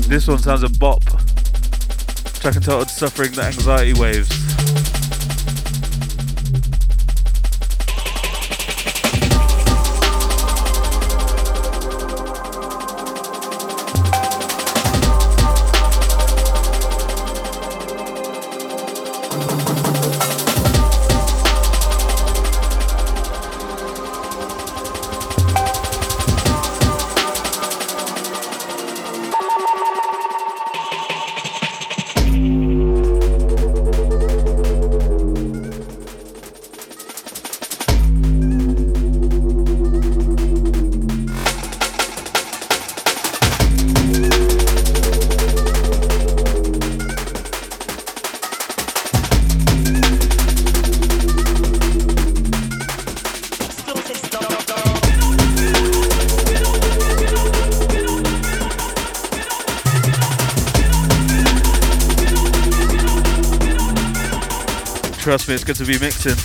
[0.09, 1.03] This one sounds a bop.
[2.35, 4.42] Track entitled Suffering the Anxiety Waves.
[65.73, 66.42] Good to be mixing.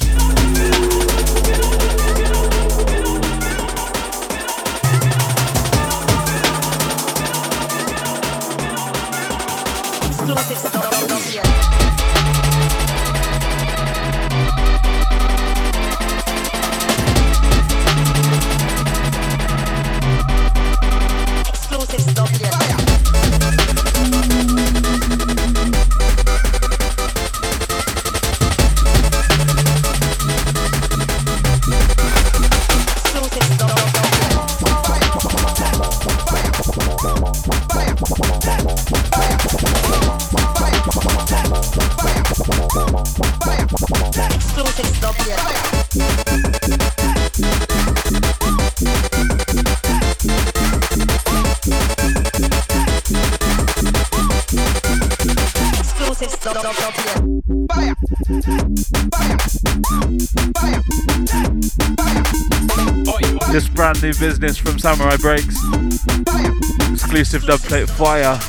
[64.20, 65.58] Business from Samurai Breaks.
[66.92, 68.40] Exclusive dubplate Fire.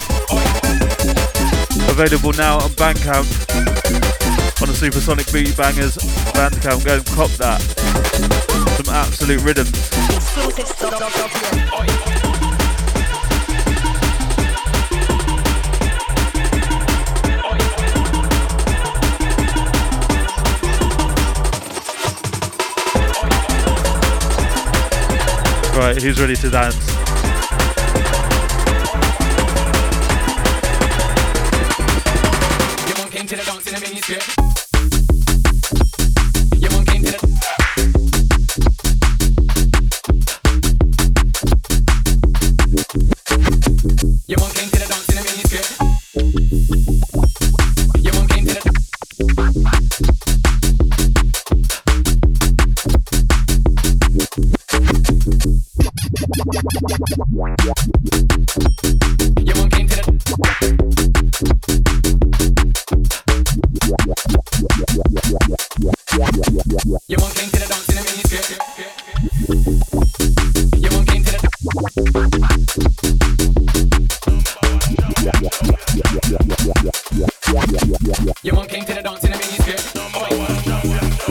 [1.90, 3.26] Available now on Bandcamp.
[4.62, 5.96] On the Supersonic Beat Bangers
[6.32, 6.84] Bandcamp.
[6.84, 7.60] Go and cop that.
[8.76, 9.78] Some absolute rhythms.
[25.78, 27.07] Right, who's ready to dance?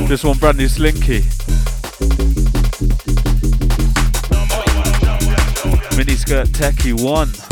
[0.07, 1.21] This one brand new Slinky.
[5.97, 7.46] Mini skirt Techie 1.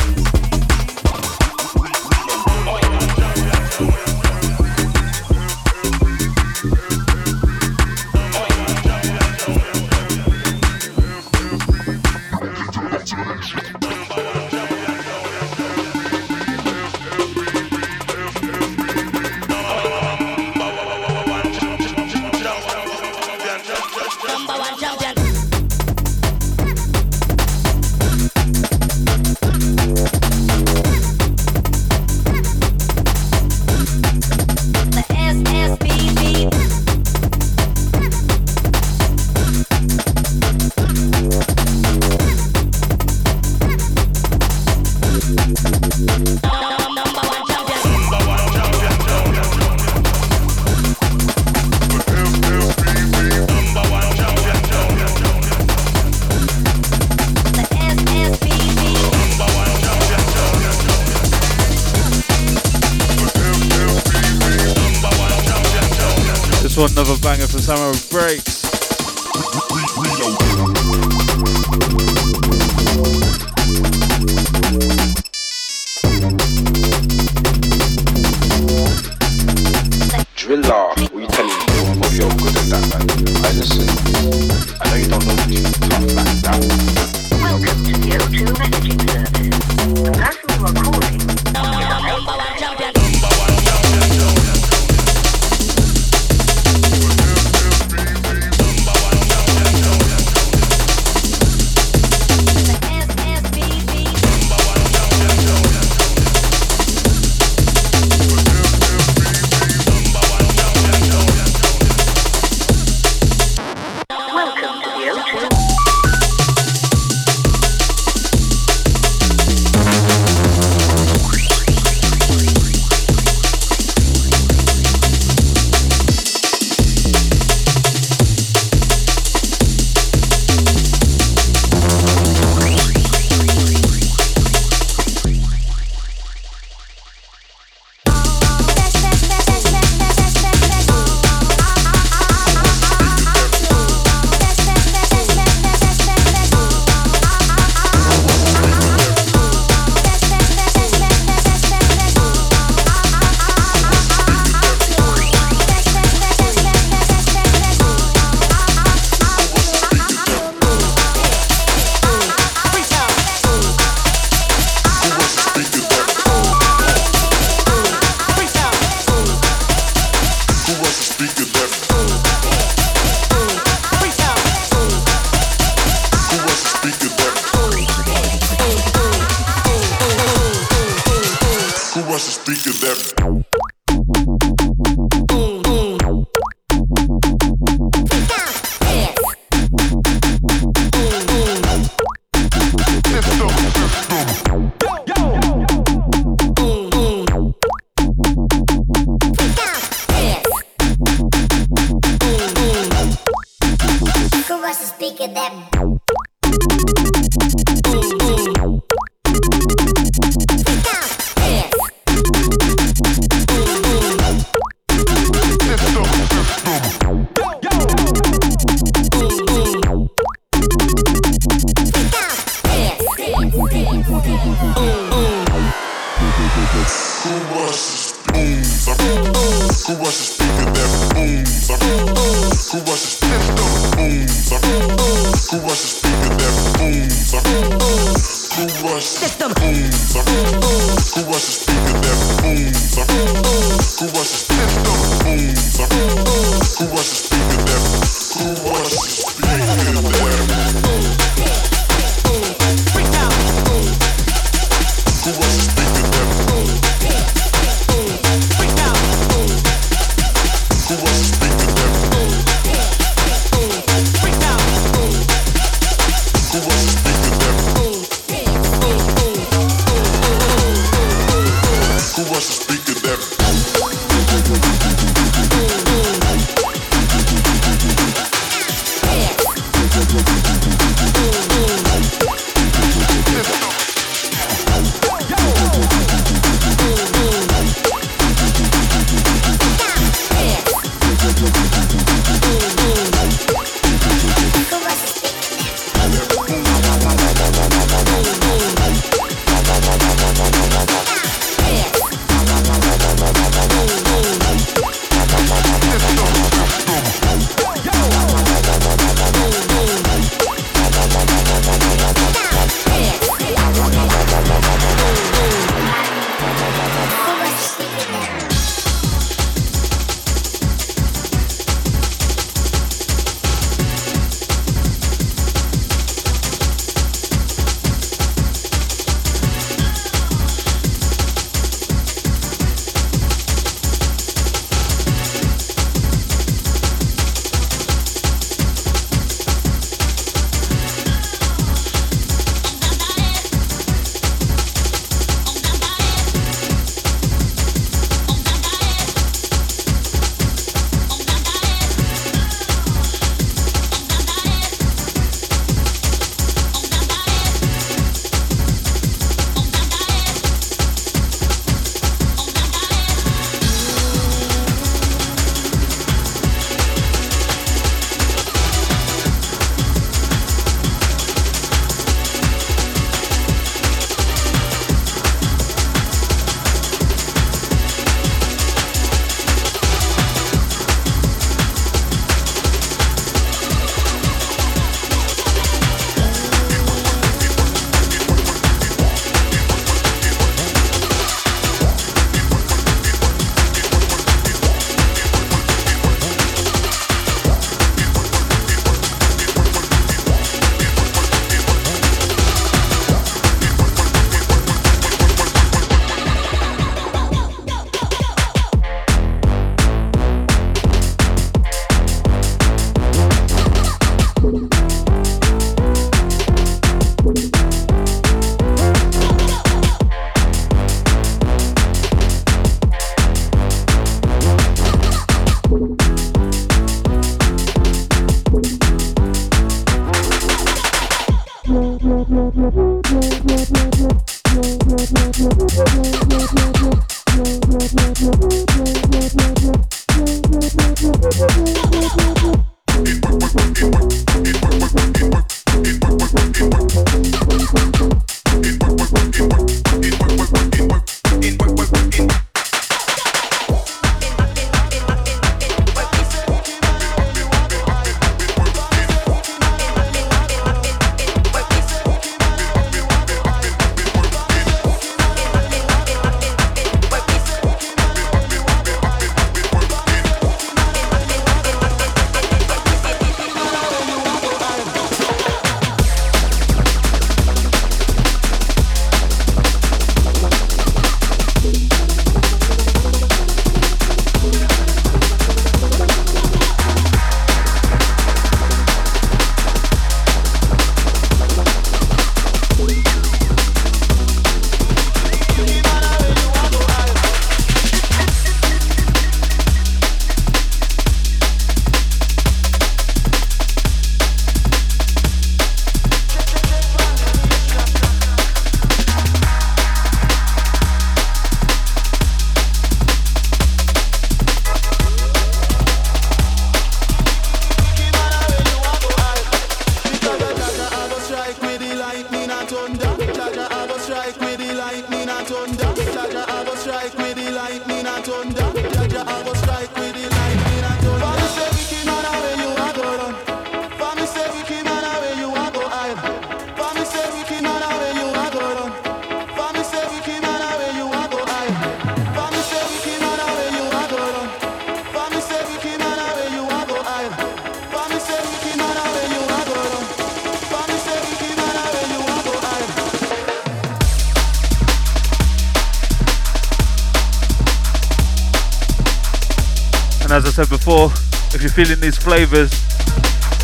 [562.25, 562.73] Flavours,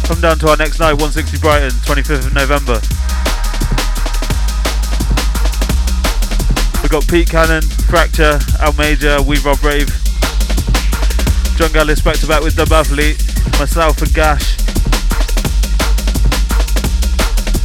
[0.05, 2.77] come down to our next night, 160 Brighton, 25th of November.
[6.83, 9.89] We've got Pete Cannon, Fracture, Al Major, We Rob Rave,
[11.57, 13.17] John Gallis back to back with Dub Athlete,
[13.57, 14.57] myself and Gash.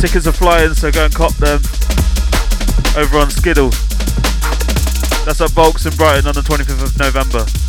[0.01, 1.60] Tickets are flying, so go and cop them
[2.97, 3.68] over on Skiddle.
[5.28, 7.65] That's at Volks in Brighton on the 25th of November.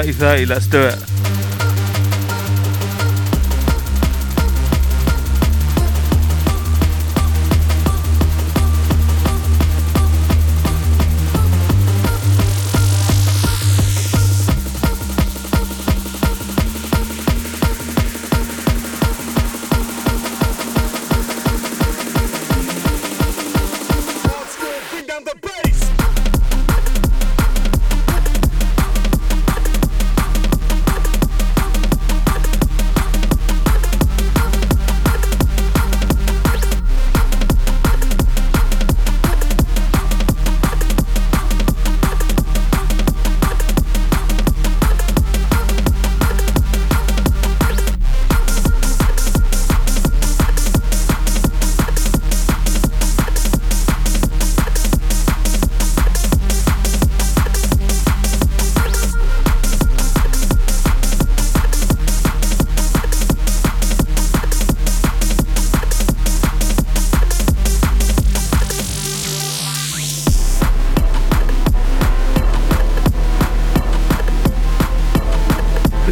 [0.00, 0.99] Right, dirty 30, let's do it.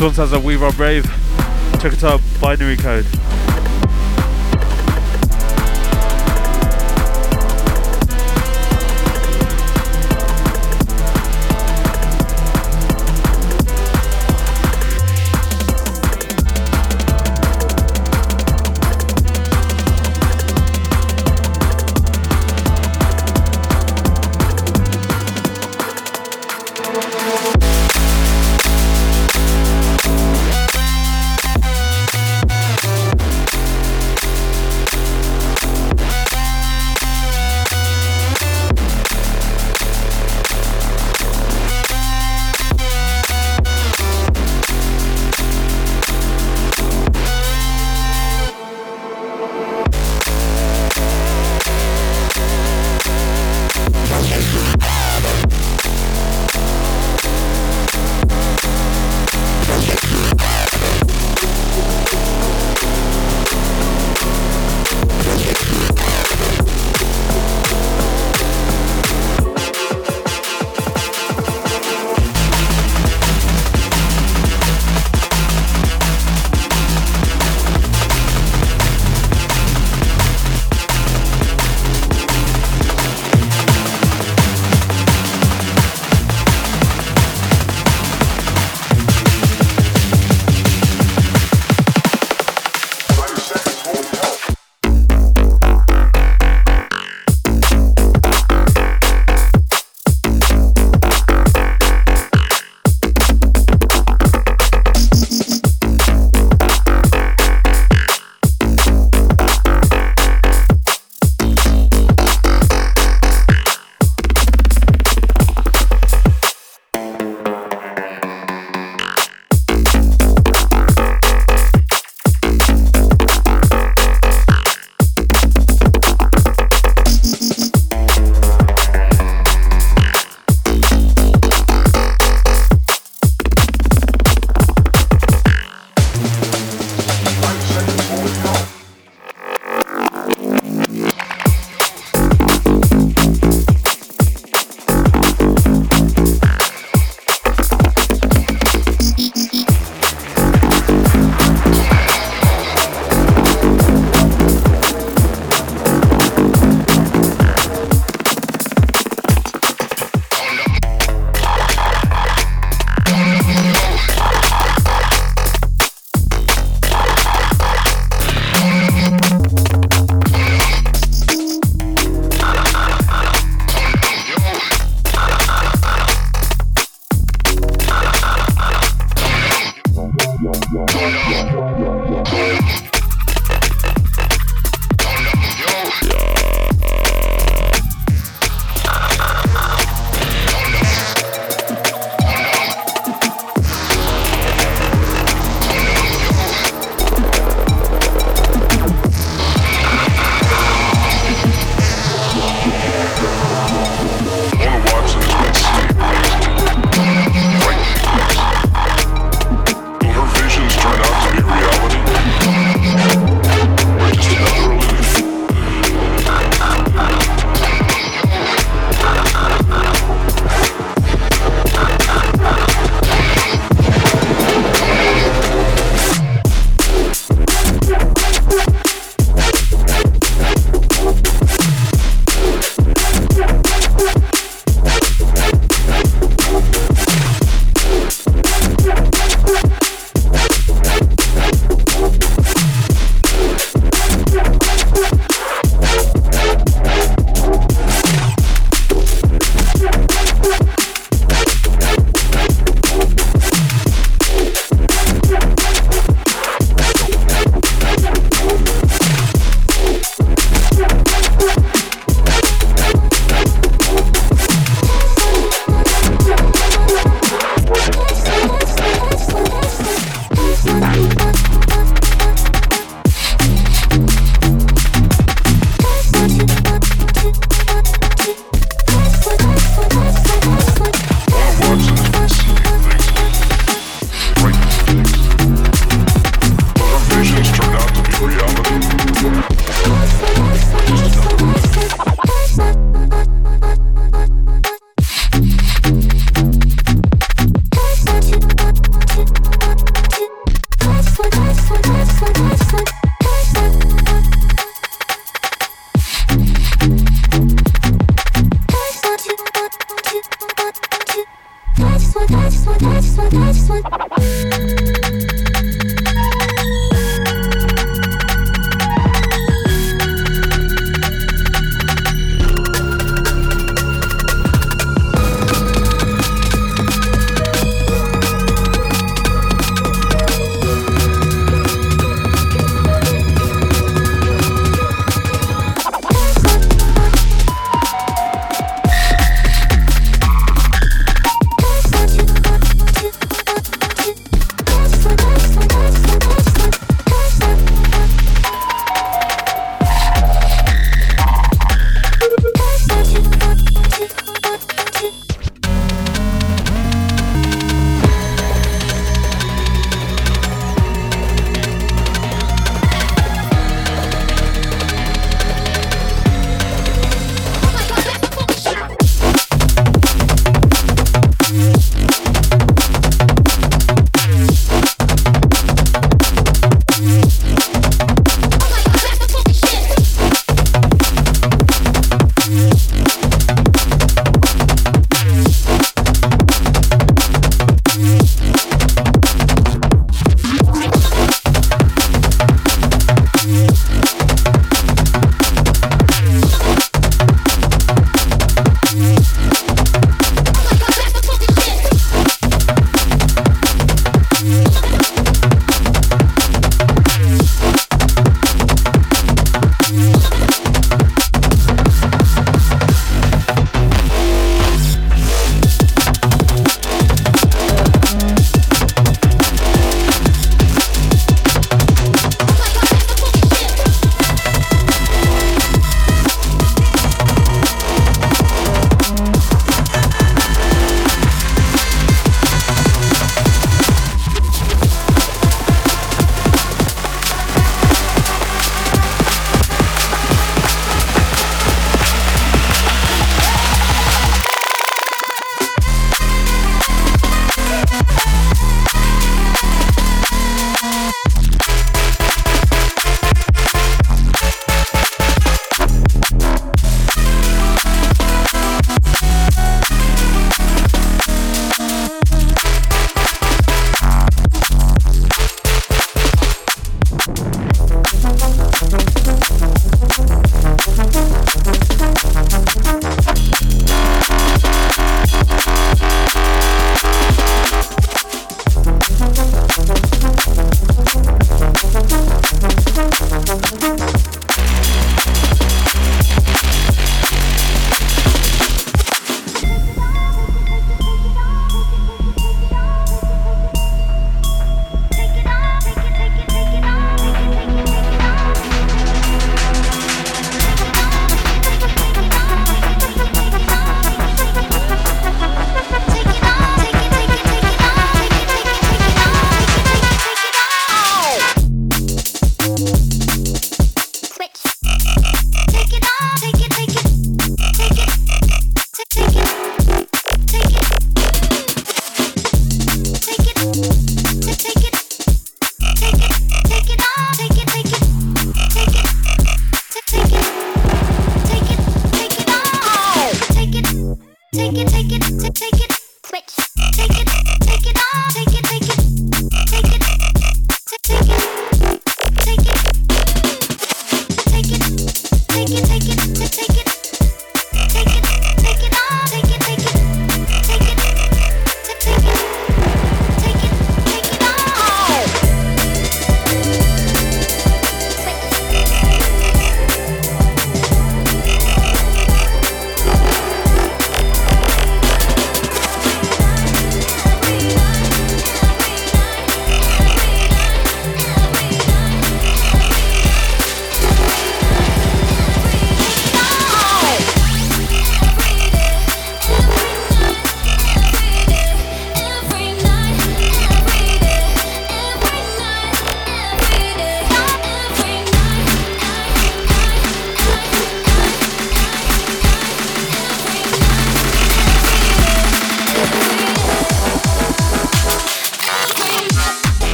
[0.00, 1.04] This one has a We Rob Rave.
[1.78, 3.04] Check it out, binary code.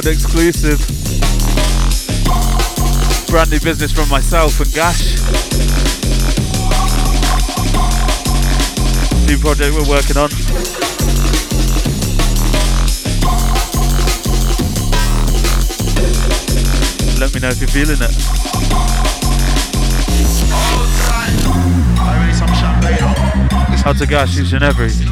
[0.00, 0.78] world exclusive.
[3.28, 5.16] Brand new business from myself and Gash.
[9.26, 10.30] New project we're working on.
[17.18, 18.14] Let me know if you're feeling it.
[23.80, 25.09] Shout to Gash each every.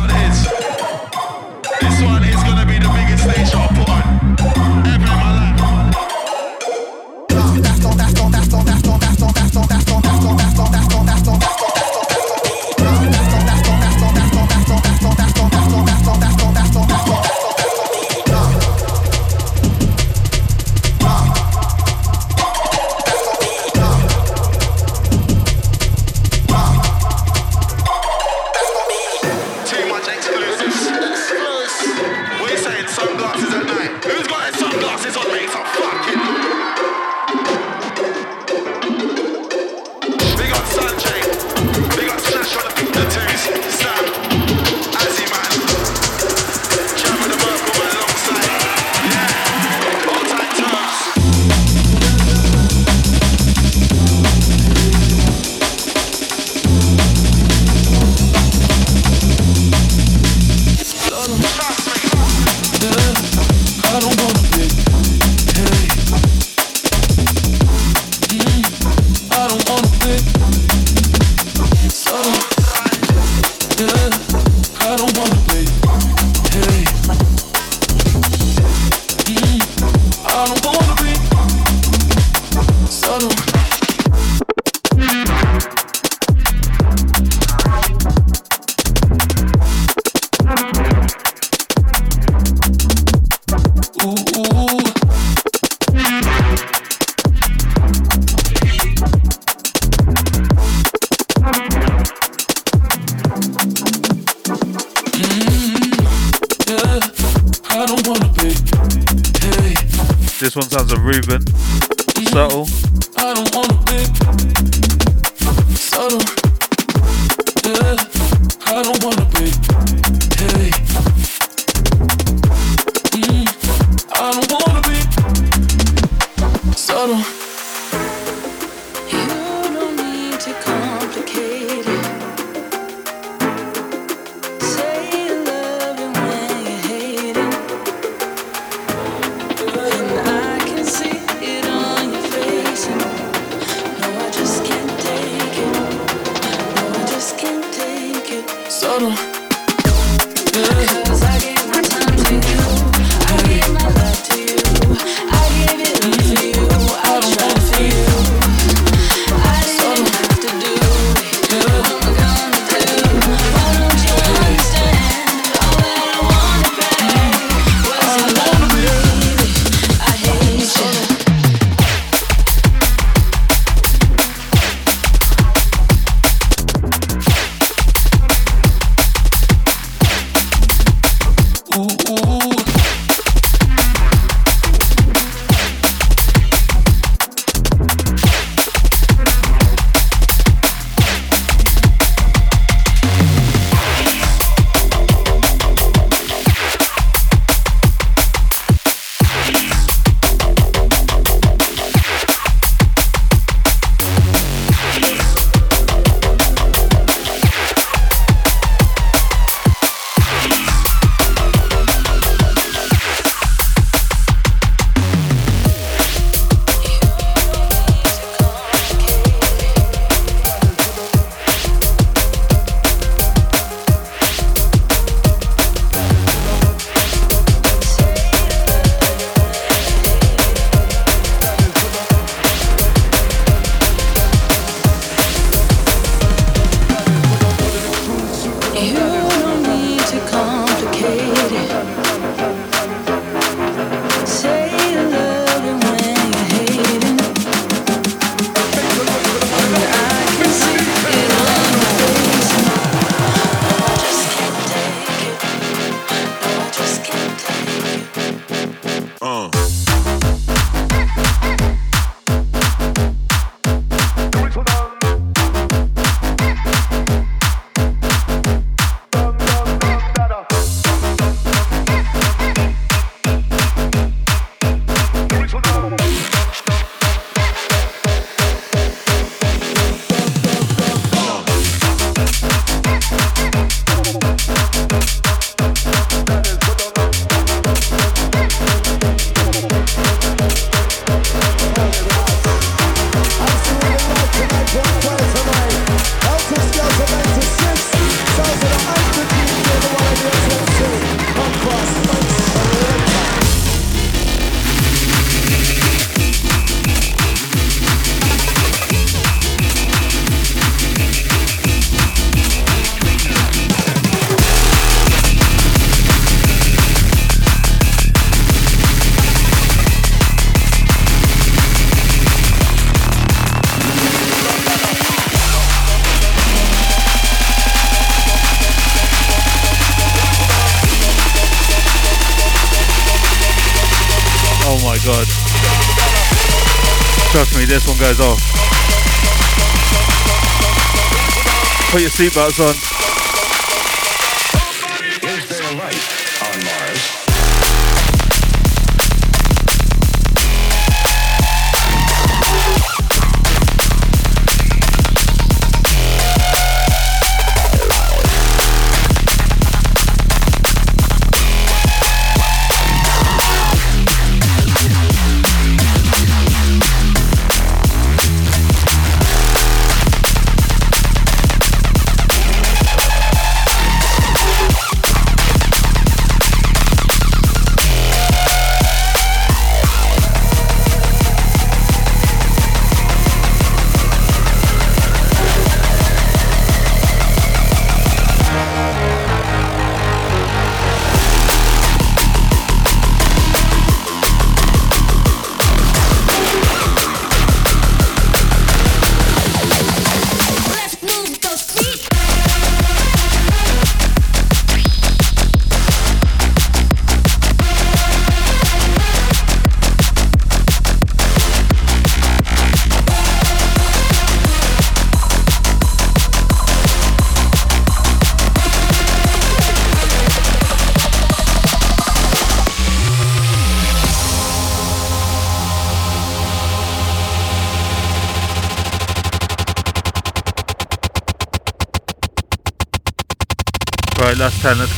[342.19, 342.98] Seatbelts on.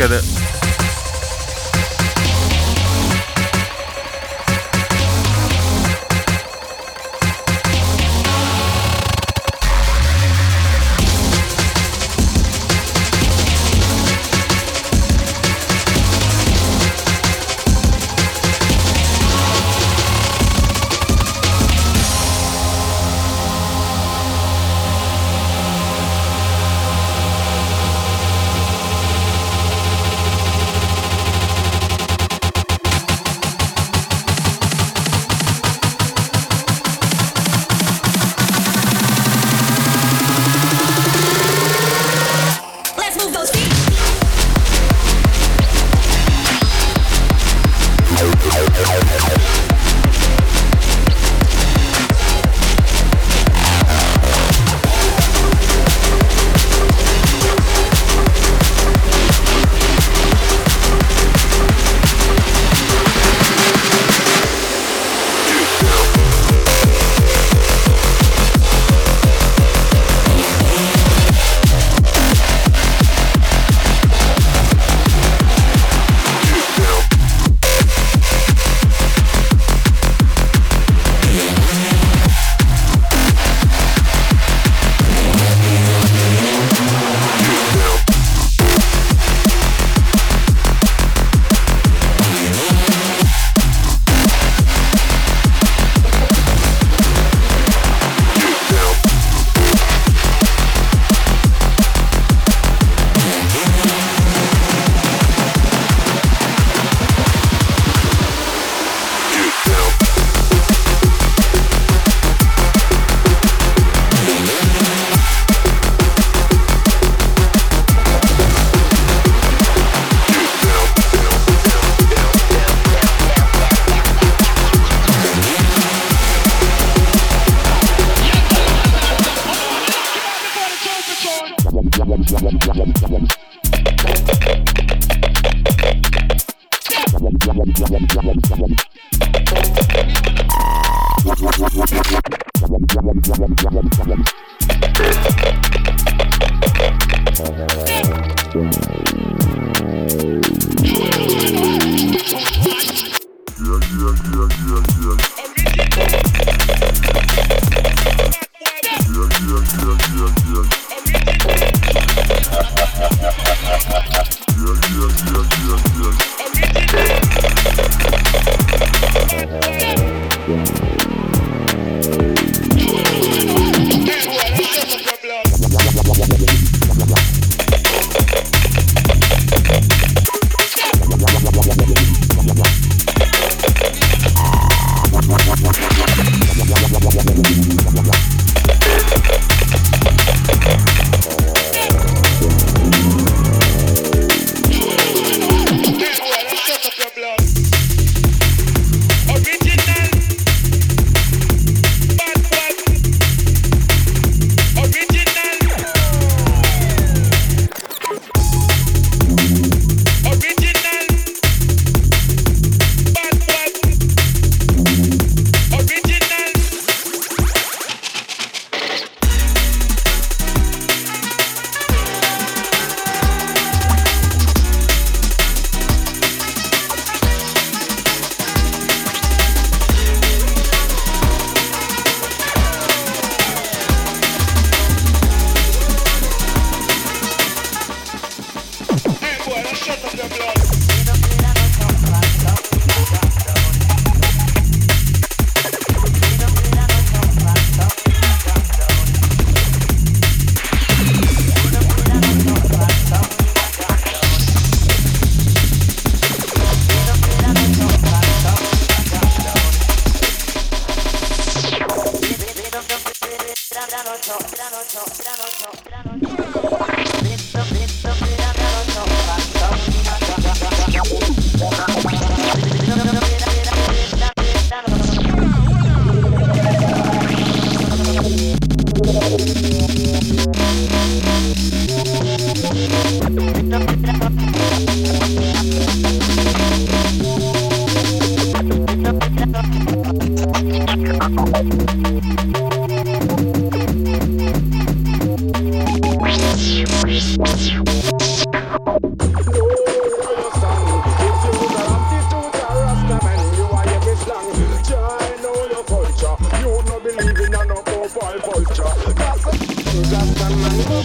[0.00, 0.29] Last 10, get it.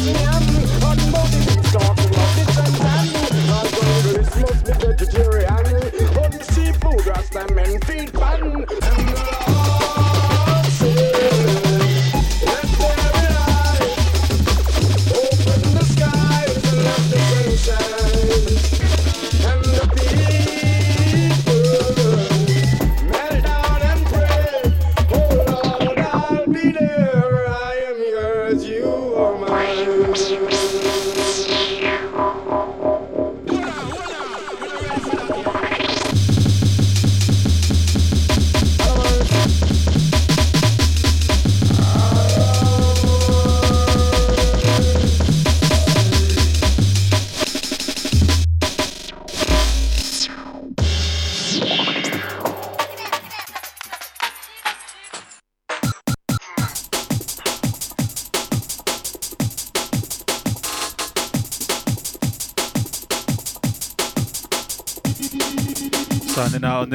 [0.05, 0.34] Signing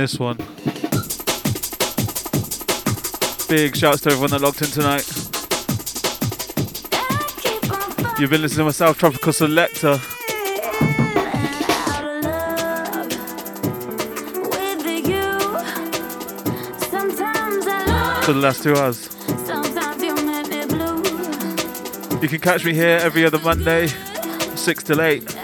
[0.01, 0.36] this one.
[3.51, 5.06] Big shouts to everyone that locked in tonight.
[8.18, 9.98] You've been listening to my South Tropical Selecta.
[18.24, 19.10] For the last two hours.
[22.22, 25.36] You can catch me here every other Monday, 6 till 8,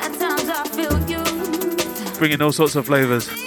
[2.18, 3.45] bringing all sorts of flavours.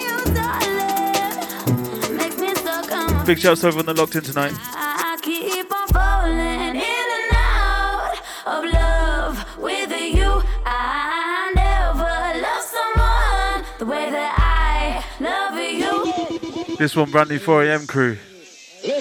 [3.29, 4.53] Big shouts to everyone that locked in tonight.
[4.57, 10.41] I keep on falling in and out of love with you.
[10.65, 16.75] I never loved someone the way that I love you.
[16.77, 18.17] This one brand new 4am crew.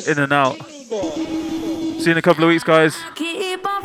[0.07, 0.63] In and out.
[0.63, 2.99] See you in a couple of weeks, guys.
[3.15, 3.79] Keep on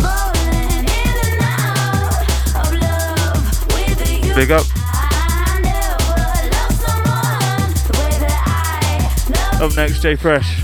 [9.64, 10.62] Up next, Jay Fresh.